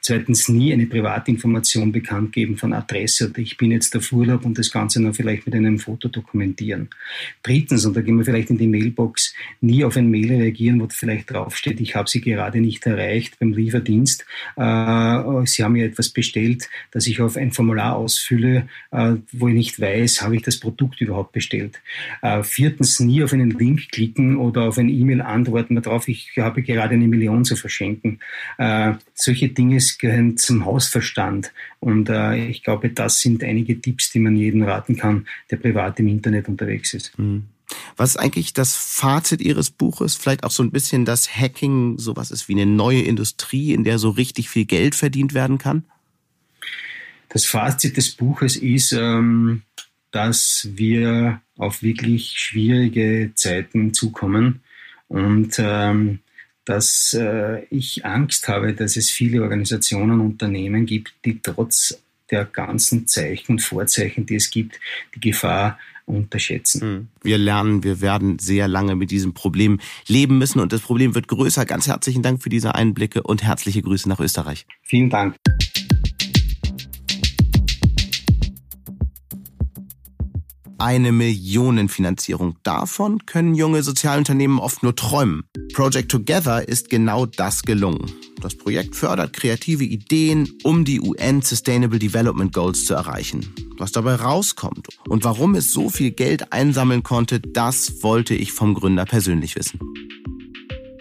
Zweitens, 0.00 0.48
nie 0.48 0.72
eine 0.72 0.86
Privatinformation 0.86 1.92
bekannt 1.92 2.32
geben 2.32 2.56
von 2.56 2.72
Adresse 2.72 3.28
oder 3.30 3.38
ich 3.38 3.56
bin 3.56 3.70
jetzt 3.70 3.96
auf 3.96 4.10
Urlaub 4.10 4.44
und 4.44 4.58
das 4.58 4.72
Ganze 4.72 5.00
dann 5.00 5.14
vielleicht 5.14 5.46
mit 5.46 5.54
einem 5.54 5.78
Foto 5.78 6.08
dokumentieren. 6.08 6.88
Drittens, 7.44 7.86
und 7.86 7.96
da 7.96 8.00
gehen 8.00 8.18
wir 8.18 8.24
vielleicht 8.24 8.50
in 8.50 8.58
die 8.58 8.66
Mailbox, 8.66 9.32
nie 9.60 9.84
auf 9.84 9.96
ein 9.96 10.10
Mail 10.10 10.32
reagieren, 10.32 10.80
wo 10.80 10.88
vielleicht 10.90 11.30
draufsteht, 11.30 11.80
ich 11.80 11.94
habe 11.94 12.10
Sie 12.10 12.20
gerade 12.20 12.60
nicht 12.60 12.84
erreicht 12.84 13.38
beim 13.38 13.52
Lieferdienst. 13.52 14.26
Äh, 14.56 15.46
Sie 15.46 15.62
haben 15.62 15.74
mir 15.74 15.84
etwas 15.84 16.08
bestellt, 16.08 16.68
das 16.90 17.06
ich 17.06 17.20
auf 17.20 17.36
ein 17.36 17.52
Formular 17.52 17.94
ausfülle, 17.94 18.68
äh, 18.90 19.14
wo 19.30 19.46
ich 19.46 19.54
nicht 19.54 19.80
weiß, 19.80 20.22
habe 20.22 20.34
ich 20.34 20.42
das 20.42 20.58
Produkt 20.58 21.00
überhaupt 21.00 21.30
bestellt. 21.30 21.80
Äh, 22.20 22.42
viertens, 22.42 22.98
nie 22.98 23.22
auf 23.22 23.32
einen 23.32 23.50
Link 23.50 23.92
klicken 23.92 24.38
oder 24.38 24.62
auf 24.62 24.76
ein 24.76 24.88
E-Mail 24.88 25.20
antworten 25.20 25.76
darauf, 25.76 26.08
ich 26.08 26.32
habe 26.36 26.62
gerade 26.62 26.79
gerade 26.80 26.94
eine 26.94 27.08
Million 27.08 27.44
zu 27.44 27.56
verschenken. 27.56 28.20
Äh, 28.58 28.94
solche 29.14 29.48
Dinge 29.48 29.78
gehören 29.98 30.36
zum 30.38 30.64
Hausverstand. 30.64 31.52
Und 31.78 32.08
äh, 32.08 32.46
ich 32.46 32.62
glaube, 32.62 32.88
das 32.88 33.20
sind 33.20 33.44
einige 33.44 33.80
Tipps, 33.80 34.10
die 34.10 34.18
man 34.18 34.36
jedem 34.36 34.62
raten 34.62 34.96
kann, 34.96 35.26
der 35.50 35.56
privat 35.56 36.00
im 36.00 36.08
Internet 36.08 36.48
unterwegs 36.48 36.94
ist. 36.94 37.18
Mhm. 37.18 37.44
Was 37.96 38.10
ist 38.10 38.16
eigentlich 38.16 38.52
das 38.52 38.74
Fazit 38.74 39.40
Ihres 39.40 39.70
Buches? 39.70 40.16
Vielleicht 40.16 40.42
auch 40.42 40.50
so 40.50 40.62
ein 40.62 40.72
bisschen, 40.72 41.04
dass 41.04 41.36
Hacking 41.36 41.98
sowas 41.98 42.30
ist 42.30 42.48
wie 42.48 42.54
eine 42.54 42.66
neue 42.66 43.02
Industrie, 43.02 43.72
in 43.72 43.84
der 43.84 43.98
so 43.98 44.10
richtig 44.10 44.48
viel 44.48 44.64
Geld 44.64 44.94
verdient 44.94 45.34
werden 45.34 45.58
kann? 45.58 45.84
Das 47.28 47.44
Fazit 47.44 47.96
des 47.96 48.10
Buches 48.10 48.56
ist, 48.56 48.92
ähm, 48.92 49.62
dass 50.10 50.68
wir 50.72 51.40
auf 51.56 51.82
wirklich 51.82 52.32
schwierige 52.36 53.30
Zeiten 53.36 53.94
zukommen 53.94 54.62
und 55.06 55.54
ähm, 55.58 56.20
dass 56.64 57.14
äh, 57.14 57.64
ich 57.70 58.04
Angst 58.04 58.48
habe, 58.48 58.74
dass 58.74 58.96
es 58.96 59.10
viele 59.10 59.42
Organisationen 59.42 60.12
und 60.12 60.20
Unternehmen 60.20 60.86
gibt, 60.86 61.14
die 61.24 61.40
trotz 61.42 61.98
der 62.30 62.44
ganzen 62.44 63.06
Zeichen 63.06 63.52
und 63.52 63.62
Vorzeichen, 63.62 64.26
die 64.26 64.36
es 64.36 64.50
gibt, 64.50 64.78
die 65.14 65.20
Gefahr 65.20 65.78
unterschätzen. 66.06 66.80
Hm. 66.80 67.08
Wir 67.22 67.38
lernen, 67.38 67.84
wir 67.84 68.00
werden 68.00 68.38
sehr 68.38 68.68
lange 68.68 68.96
mit 68.96 69.10
diesem 69.10 69.34
Problem 69.34 69.80
leben 70.06 70.38
müssen 70.38 70.60
und 70.60 70.72
das 70.72 70.80
Problem 70.80 71.14
wird 71.14 71.28
größer. 71.28 71.64
Ganz 71.64 71.86
herzlichen 71.86 72.22
Dank 72.22 72.42
für 72.42 72.48
diese 72.48 72.74
Einblicke 72.74 73.22
und 73.22 73.42
herzliche 73.42 73.82
Grüße 73.82 74.08
nach 74.08 74.20
Österreich. 74.20 74.66
Vielen 74.82 75.10
Dank. 75.10 75.36
Eine 80.80 81.12
Millionenfinanzierung. 81.12 82.56
Davon 82.62 83.26
können 83.26 83.54
junge 83.54 83.82
Sozialunternehmen 83.82 84.58
oft 84.58 84.82
nur 84.82 84.96
träumen. 84.96 85.44
Project 85.74 86.10
Together 86.10 86.66
ist 86.66 86.88
genau 86.88 87.26
das 87.26 87.62
gelungen. 87.62 88.10
Das 88.40 88.56
Projekt 88.56 88.96
fördert 88.96 89.34
kreative 89.34 89.84
Ideen, 89.84 90.48
um 90.62 90.84
die 90.86 91.00
UN 91.00 91.42
Sustainable 91.42 91.98
Development 91.98 92.52
Goals 92.52 92.86
zu 92.86 92.94
erreichen. 92.94 93.54
Was 93.76 93.92
dabei 93.92 94.14
rauskommt 94.14 94.88
und 95.08 95.24
warum 95.24 95.54
es 95.54 95.72
so 95.72 95.90
viel 95.90 96.10
Geld 96.10 96.52
einsammeln 96.52 97.02
konnte, 97.02 97.40
das 97.40 98.02
wollte 98.02 98.34
ich 98.34 98.52
vom 98.52 98.74
Gründer 98.74 99.04
persönlich 99.04 99.56
wissen. 99.56 99.78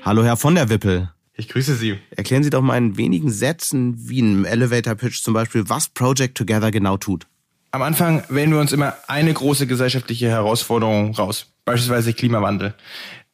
Hallo 0.03 0.23
Herr 0.23 0.37
von 0.37 0.55
der 0.55 0.69
Wippel. 0.69 1.09
Ich 1.35 1.47
grüße 1.47 1.75
Sie. 1.75 1.95
Erklären 2.11 2.43
Sie 2.43 2.49
doch 2.49 2.61
mal 2.61 2.77
in 2.77 2.97
wenigen 2.97 3.31
Sätzen, 3.31 3.95
wie 4.09 4.19
in 4.19 4.31
einem 4.31 4.45
Elevator 4.45 4.95
Pitch 4.95 5.23
zum 5.23 5.33
Beispiel, 5.33 5.69
was 5.69 5.87
Project 5.87 6.37
Together 6.37 6.69
genau 6.69 6.97
tut. 6.97 7.28
Am 7.71 7.81
Anfang 7.81 8.23
wählen 8.29 8.51
wir 8.51 8.59
uns 8.59 8.71
immer 8.71 8.95
eine 9.07 9.33
große 9.33 9.67
gesellschaftliche 9.67 10.27
Herausforderung 10.27 11.13
raus, 11.13 11.47
beispielsweise 11.65 12.13
Klimawandel. 12.13 12.73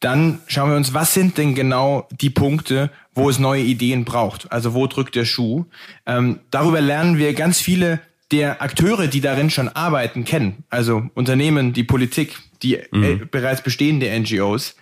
Dann 0.00 0.40
schauen 0.46 0.70
wir 0.70 0.76
uns, 0.76 0.92
was 0.92 1.14
sind 1.14 1.38
denn 1.38 1.54
genau 1.54 2.06
die 2.10 2.28
Punkte, 2.28 2.90
wo 3.14 3.30
es 3.30 3.38
neue 3.38 3.62
Ideen 3.62 4.04
braucht? 4.04 4.52
Also 4.52 4.74
wo 4.74 4.86
drückt 4.86 5.14
der 5.14 5.24
Schuh? 5.24 5.64
Ähm, 6.04 6.40
darüber 6.50 6.82
lernen 6.82 7.16
wir 7.16 7.32
ganz 7.32 7.60
viele 7.60 8.00
der 8.30 8.60
Akteure, 8.60 9.06
die 9.06 9.20
darin 9.22 9.48
schon 9.48 9.68
arbeiten, 9.68 10.24
kennen. 10.24 10.64
Also 10.68 11.08
Unternehmen, 11.14 11.72
die 11.72 11.84
Politik, 11.84 12.36
die 12.62 12.74
äh, 12.74 12.86
mhm. 12.90 13.28
bereits 13.30 13.62
bestehende 13.62 14.10
NGOs. 14.18 14.76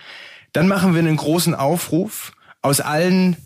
Dann 0.52 0.66
machen 0.66 0.94
wir 0.94 1.00
einen 1.00 1.16
großen 1.16 1.54
Aufruf. 1.54 2.32
Aus 2.60 2.80
allen, 2.80 3.36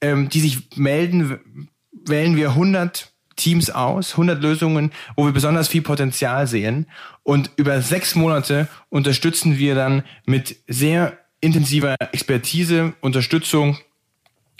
ähm, 0.00 0.28
die 0.28 0.40
sich 0.40 0.76
melden, 0.76 1.68
wählen 1.90 2.36
wir 2.36 2.50
100 2.50 3.12
Teams 3.36 3.70
aus, 3.70 4.12
100 4.12 4.42
Lösungen, 4.42 4.92
wo 5.14 5.26
wir 5.26 5.32
besonders 5.32 5.68
viel 5.68 5.82
Potenzial 5.82 6.46
sehen. 6.46 6.86
Und 7.22 7.50
über 7.56 7.80
sechs 7.82 8.14
Monate 8.14 8.68
unterstützen 8.88 9.58
wir 9.58 9.74
dann 9.74 10.02
mit 10.24 10.56
sehr 10.66 11.18
intensiver 11.40 11.96
Expertise, 12.12 12.94
Unterstützung, 13.00 13.78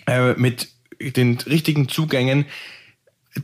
äh, 0.07 0.35
mit 0.35 0.69
den 1.01 1.39
richtigen 1.47 1.89
Zugängen, 1.89 2.47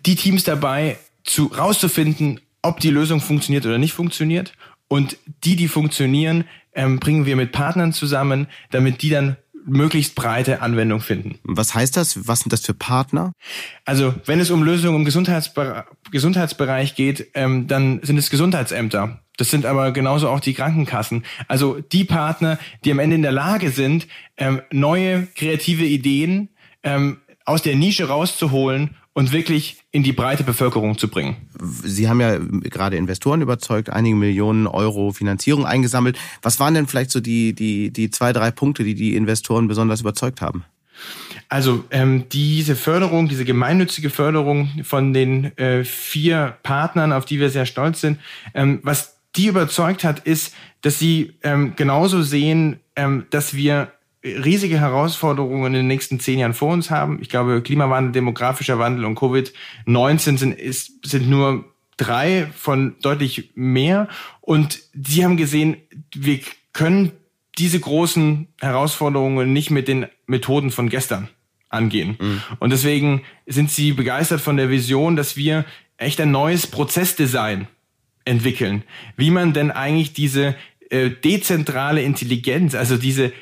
die 0.06 0.16
Teams 0.16 0.44
dabei 0.44 0.98
zu, 1.24 1.46
rauszufinden, 1.46 2.40
ob 2.62 2.80
die 2.80 2.90
Lösung 2.90 3.20
funktioniert 3.20 3.66
oder 3.66 3.78
nicht 3.78 3.92
funktioniert. 3.92 4.52
Und 4.88 5.16
die, 5.44 5.56
die 5.56 5.68
funktionieren, 5.68 6.44
ähm, 6.74 7.00
bringen 7.00 7.26
wir 7.26 7.36
mit 7.36 7.52
Partnern 7.52 7.92
zusammen, 7.92 8.46
damit 8.70 9.02
die 9.02 9.10
dann 9.10 9.36
möglichst 9.64 10.14
breite 10.14 10.62
Anwendung 10.62 11.00
finden. 11.00 11.38
Was 11.44 11.74
heißt 11.74 11.96
das? 11.96 12.26
Was 12.26 12.40
sind 12.40 12.52
das 12.52 12.64
für 12.64 12.74
Partner? 12.74 13.32
Also 13.84 14.14
wenn 14.26 14.40
es 14.40 14.50
um 14.50 14.62
Lösungen 14.62 14.96
im 14.96 15.04
Gesundheitsbe 15.04 15.84
Gesundheitsbereich 16.10 16.94
geht, 16.94 17.28
ähm, 17.34 17.66
dann 17.66 18.00
sind 18.02 18.18
es 18.18 18.30
Gesundheitsämter. 18.30 19.20
Das 19.36 19.50
sind 19.50 19.64
aber 19.64 19.92
genauso 19.92 20.28
auch 20.28 20.40
die 20.40 20.54
Krankenkassen. 20.54 21.24
Also 21.48 21.80
die 21.80 22.04
Partner, 22.04 22.58
die 22.84 22.92
am 22.92 22.98
Ende 22.98 23.16
in 23.16 23.22
der 23.22 23.32
Lage 23.32 23.70
sind, 23.70 24.06
ähm, 24.36 24.60
neue 24.70 25.26
kreative 25.34 25.84
Ideen 25.84 26.50
ähm, 26.82 27.18
aus 27.44 27.62
der 27.62 27.76
Nische 27.76 28.08
rauszuholen 28.08 28.96
und 29.14 29.32
wirklich 29.32 29.82
in 29.90 30.02
die 30.02 30.12
breite 30.12 30.42
Bevölkerung 30.42 30.96
zu 30.96 31.08
bringen. 31.08 31.36
Sie 31.84 32.08
haben 32.08 32.20
ja 32.20 32.38
gerade 32.38 32.96
Investoren 32.96 33.42
überzeugt, 33.42 33.90
einige 33.90 34.16
Millionen 34.16 34.66
Euro 34.66 35.12
Finanzierung 35.12 35.66
eingesammelt. 35.66 36.18
Was 36.40 36.60
waren 36.60 36.74
denn 36.74 36.86
vielleicht 36.86 37.10
so 37.10 37.20
die, 37.20 37.52
die, 37.52 37.92
die 37.92 38.10
zwei, 38.10 38.32
drei 38.32 38.50
Punkte, 38.50 38.84
die 38.84 38.94
die 38.94 39.14
Investoren 39.16 39.68
besonders 39.68 40.00
überzeugt 40.00 40.40
haben? 40.40 40.64
Also 41.48 41.84
ähm, 41.90 42.24
diese 42.30 42.76
Förderung, 42.76 43.28
diese 43.28 43.44
gemeinnützige 43.44 44.08
Förderung 44.08 44.70
von 44.84 45.12
den 45.12 45.56
äh, 45.58 45.84
vier 45.84 46.56
Partnern, 46.62 47.12
auf 47.12 47.24
die 47.24 47.40
wir 47.40 47.50
sehr 47.50 47.66
stolz 47.66 48.00
sind, 48.00 48.18
ähm, 48.54 48.80
was 48.82 49.16
die 49.36 49.46
überzeugt 49.46 50.04
hat, 50.04 50.20
ist, 50.20 50.54
dass 50.82 50.98
sie 50.98 51.34
ähm, 51.42 51.74
genauso 51.76 52.22
sehen, 52.22 52.80
ähm, 52.96 53.26
dass 53.30 53.54
wir 53.54 53.92
riesige 54.24 54.78
Herausforderungen 54.78 55.66
in 55.66 55.72
den 55.72 55.86
nächsten 55.88 56.20
zehn 56.20 56.38
Jahren 56.38 56.54
vor 56.54 56.72
uns 56.72 56.90
haben. 56.90 57.18
Ich 57.20 57.28
glaube, 57.28 57.62
Klimawandel, 57.62 58.12
demografischer 58.12 58.78
Wandel 58.78 59.04
und 59.04 59.18
Covid-19 59.18 60.38
sind, 60.38 60.58
ist, 60.58 61.06
sind 61.06 61.28
nur 61.28 61.64
drei 61.96 62.48
von 62.56 62.96
deutlich 63.02 63.50
mehr. 63.54 64.08
Und 64.40 64.80
sie 64.94 65.24
haben 65.24 65.36
gesehen, 65.36 65.76
wir 66.14 66.40
können 66.72 67.12
diese 67.58 67.80
großen 67.80 68.48
Herausforderungen 68.60 69.52
nicht 69.52 69.70
mit 69.70 69.88
den 69.88 70.06
Methoden 70.26 70.70
von 70.70 70.88
gestern 70.88 71.28
angehen. 71.68 72.16
Mhm. 72.20 72.42
Und 72.60 72.70
deswegen 72.70 73.22
sind 73.46 73.70
sie 73.70 73.92
begeistert 73.92 74.40
von 74.40 74.56
der 74.56 74.70
Vision, 74.70 75.16
dass 75.16 75.36
wir 75.36 75.64
echt 75.96 76.20
ein 76.20 76.30
neues 76.30 76.66
Prozessdesign 76.66 77.66
entwickeln. 78.24 78.84
Wie 79.16 79.30
man 79.30 79.52
denn 79.52 79.70
eigentlich 79.70 80.12
diese 80.12 80.54
äh, 80.90 81.10
dezentrale 81.10 82.02
Intelligenz, 82.02 82.74
also 82.74 82.96
diese 82.96 83.32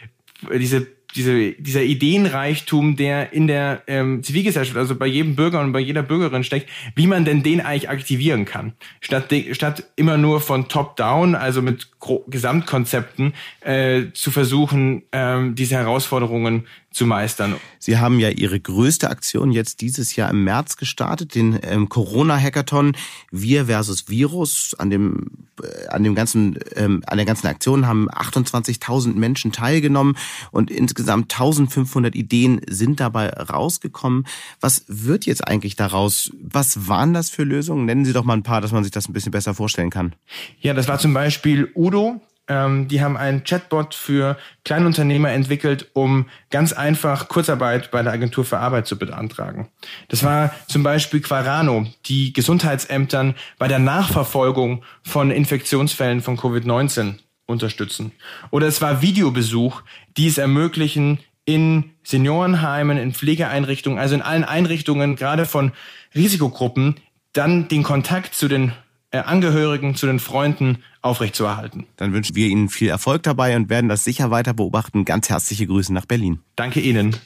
diese 0.52 0.86
diese, 1.14 1.52
dieser 1.52 1.82
Ideenreichtum, 1.82 2.96
der 2.96 3.32
in 3.32 3.46
der 3.46 3.82
ähm, 3.86 4.22
Zivilgesellschaft, 4.22 4.76
also 4.76 4.94
bei 4.94 5.06
jedem 5.06 5.34
Bürger 5.34 5.60
und 5.60 5.72
bei 5.72 5.80
jeder 5.80 6.02
Bürgerin 6.02 6.44
steckt, 6.44 6.68
wie 6.94 7.06
man 7.06 7.24
denn 7.24 7.42
den 7.42 7.60
eigentlich 7.60 7.88
aktivieren 7.88 8.44
kann. 8.44 8.74
Statt, 9.00 9.32
statt 9.52 9.84
immer 9.96 10.16
nur 10.16 10.40
von 10.40 10.68
Top-Down, 10.68 11.34
also 11.34 11.62
mit 11.62 11.88
Gesamtkonzepten, 12.28 13.34
äh, 13.60 14.04
zu 14.12 14.30
versuchen, 14.30 15.02
ähm, 15.12 15.54
diese 15.54 15.76
Herausforderungen 15.76 16.66
zu 16.92 17.06
meistern. 17.06 17.56
Sie 17.78 17.98
haben 17.98 18.18
ja 18.18 18.30
Ihre 18.30 18.58
größte 18.58 19.10
Aktion 19.10 19.52
jetzt 19.52 19.80
dieses 19.80 20.16
Jahr 20.16 20.30
im 20.30 20.42
März 20.42 20.76
gestartet, 20.76 21.36
den 21.36 21.58
ähm, 21.62 21.88
Corona-Hackathon 21.88 22.96
Wir 23.30 23.66
versus 23.66 24.08
Virus. 24.08 24.74
An 24.76 24.90
dem, 24.90 25.46
äh, 25.62 25.86
an 25.86 26.02
dem 26.02 26.16
ganzen, 26.16 26.58
ähm, 26.74 27.02
an 27.06 27.16
der 27.16 27.26
ganzen 27.26 27.46
Aktion 27.46 27.86
haben 27.86 28.10
28.000 28.10 29.14
Menschen 29.14 29.52
teilgenommen 29.52 30.16
und 30.50 30.70
insgesamt 30.70 31.32
1.500 31.32 32.14
Ideen 32.14 32.60
sind 32.68 32.98
dabei 32.98 33.28
rausgekommen. 33.30 34.26
Was 34.60 34.84
wird 34.88 35.26
jetzt 35.26 35.46
eigentlich 35.46 35.76
daraus? 35.76 36.32
Was 36.42 36.88
waren 36.88 37.14
das 37.14 37.30
für 37.30 37.44
Lösungen? 37.44 37.84
Nennen 37.84 38.04
Sie 38.04 38.12
doch 38.12 38.24
mal 38.24 38.34
ein 38.34 38.42
paar, 38.42 38.60
dass 38.60 38.72
man 38.72 38.82
sich 38.82 38.92
das 38.92 39.08
ein 39.08 39.12
bisschen 39.12 39.32
besser 39.32 39.54
vorstellen 39.54 39.90
kann. 39.90 40.14
Ja, 40.60 40.74
das 40.74 40.88
war 40.88 40.98
zum 40.98 41.14
Beispiel 41.14 41.70
Udo, 41.76 42.20
ähm, 42.50 42.88
die 42.88 43.00
haben 43.00 43.16
einen 43.16 43.44
Chatbot 43.44 43.94
für 43.94 44.36
Kleinunternehmer 44.64 45.30
entwickelt, 45.30 45.88
um 45.92 46.26
ganz 46.50 46.72
einfach 46.72 47.28
Kurzarbeit 47.28 47.92
bei 47.92 48.02
der 48.02 48.12
Agentur 48.12 48.44
für 48.44 48.58
Arbeit 48.58 48.88
zu 48.88 48.98
beantragen. 48.98 49.68
Das 50.08 50.24
war 50.24 50.52
zum 50.66 50.82
Beispiel 50.82 51.20
Quarano, 51.20 51.86
die 52.06 52.32
Gesundheitsämtern 52.32 53.36
bei 53.58 53.68
der 53.68 53.78
Nachverfolgung 53.78 54.82
von 55.04 55.30
Infektionsfällen 55.30 56.22
von 56.22 56.36
Covid-19 56.36 57.14
unterstützen. 57.46 58.10
Oder 58.50 58.66
es 58.66 58.82
war 58.82 59.00
Videobesuch, 59.00 59.82
die 60.16 60.26
es 60.26 60.36
ermöglichen, 60.36 61.20
in 61.44 61.90
Seniorenheimen, 62.02 62.98
in 62.98 63.14
Pflegeeinrichtungen, 63.14 63.98
also 63.98 64.16
in 64.16 64.22
allen 64.22 64.44
Einrichtungen, 64.44 65.14
gerade 65.14 65.46
von 65.46 65.72
Risikogruppen, 66.14 66.96
dann 67.32 67.68
den 67.68 67.84
Kontakt 67.84 68.34
zu 68.34 68.48
den 68.48 68.72
äh, 69.12 69.18
Angehörigen, 69.18 69.94
zu 69.94 70.06
den 70.06 70.18
Freunden 70.18 70.82
aufrechtzuerhalten. 71.02 71.86
Dann 71.96 72.12
wünschen 72.12 72.36
wir 72.36 72.46
Ihnen 72.46 72.68
viel 72.68 72.88
Erfolg 72.88 73.22
dabei 73.22 73.56
und 73.56 73.70
werden 73.70 73.88
das 73.88 74.04
sicher 74.04 74.30
weiter 74.30 74.54
beobachten. 74.54 75.04
Ganz 75.04 75.28
herzliche 75.28 75.66
Grüße 75.66 75.92
nach 75.92 76.06
Berlin. 76.06 76.40
Danke 76.56 76.80
Ihnen. 76.80 77.16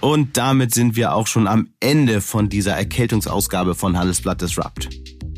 Und 0.00 0.36
damit 0.36 0.72
sind 0.72 0.94
wir 0.94 1.14
auch 1.14 1.26
schon 1.26 1.48
am 1.48 1.68
Ende 1.80 2.20
von 2.20 2.48
dieser 2.48 2.74
Erkältungsausgabe 2.74 3.74
von 3.74 3.98
Handelsblatt 3.98 4.40
Disrupt. 4.40 4.88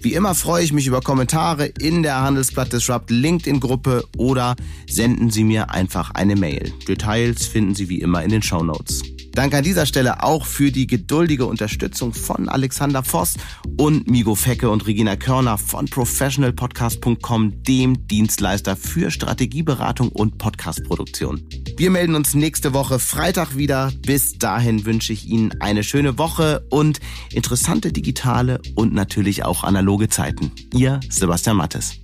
Wie 0.02 0.14
immer 0.14 0.34
freue 0.34 0.62
ich 0.62 0.72
mich 0.72 0.86
über 0.86 1.00
Kommentare 1.00 1.66
in 1.66 2.02
der 2.02 2.20
Handelsblatt 2.20 2.72
Disrupt 2.72 3.10
LinkedIn-Gruppe 3.10 4.04
oder 4.16 4.54
senden 4.88 5.30
Sie 5.30 5.42
mir 5.42 5.70
einfach 5.70 6.12
eine 6.12 6.36
Mail. 6.36 6.72
Details 6.86 7.46
finden 7.46 7.74
Sie 7.74 7.88
wie 7.88 8.00
immer 8.00 8.22
in 8.22 8.30
den 8.30 8.42
Show 8.42 8.62
Notes. 8.62 9.02
Danke 9.38 9.58
an 9.58 9.62
dieser 9.62 9.86
Stelle 9.86 10.24
auch 10.24 10.44
für 10.44 10.72
die 10.72 10.88
geduldige 10.88 11.46
Unterstützung 11.46 12.12
von 12.12 12.48
Alexander 12.48 13.04
Voss 13.04 13.34
und 13.76 14.10
Migo 14.10 14.34
Fecke 14.34 14.68
und 14.68 14.88
Regina 14.88 15.14
Körner 15.14 15.58
von 15.58 15.86
professionalpodcast.com, 15.86 17.62
dem 17.62 18.08
Dienstleister 18.08 18.74
für 18.74 19.12
Strategieberatung 19.12 20.08
und 20.08 20.38
Podcastproduktion. 20.38 21.48
Wir 21.76 21.90
melden 21.90 22.16
uns 22.16 22.34
nächste 22.34 22.74
Woche 22.74 22.98
Freitag 22.98 23.56
wieder. 23.56 23.92
Bis 24.04 24.38
dahin 24.38 24.84
wünsche 24.84 25.12
ich 25.12 25.28
Ihnen 25.28 25.52
eine 25.60 25.84
schöne 25.84 26.18
Woche 26.18 26.66
und 26.70 26.98
interessante 27.32 27.92
digitale 27.92 28.60
und 28.74 28.92
natürlich 28.92 29.44
auch 29.44 29.62
analoge 29.62 30.08
Zeiten. 30.08 30.50
Ihr 30.74 30.98
Sebastian 31.10 31.58
Mattes. 31.58 32.00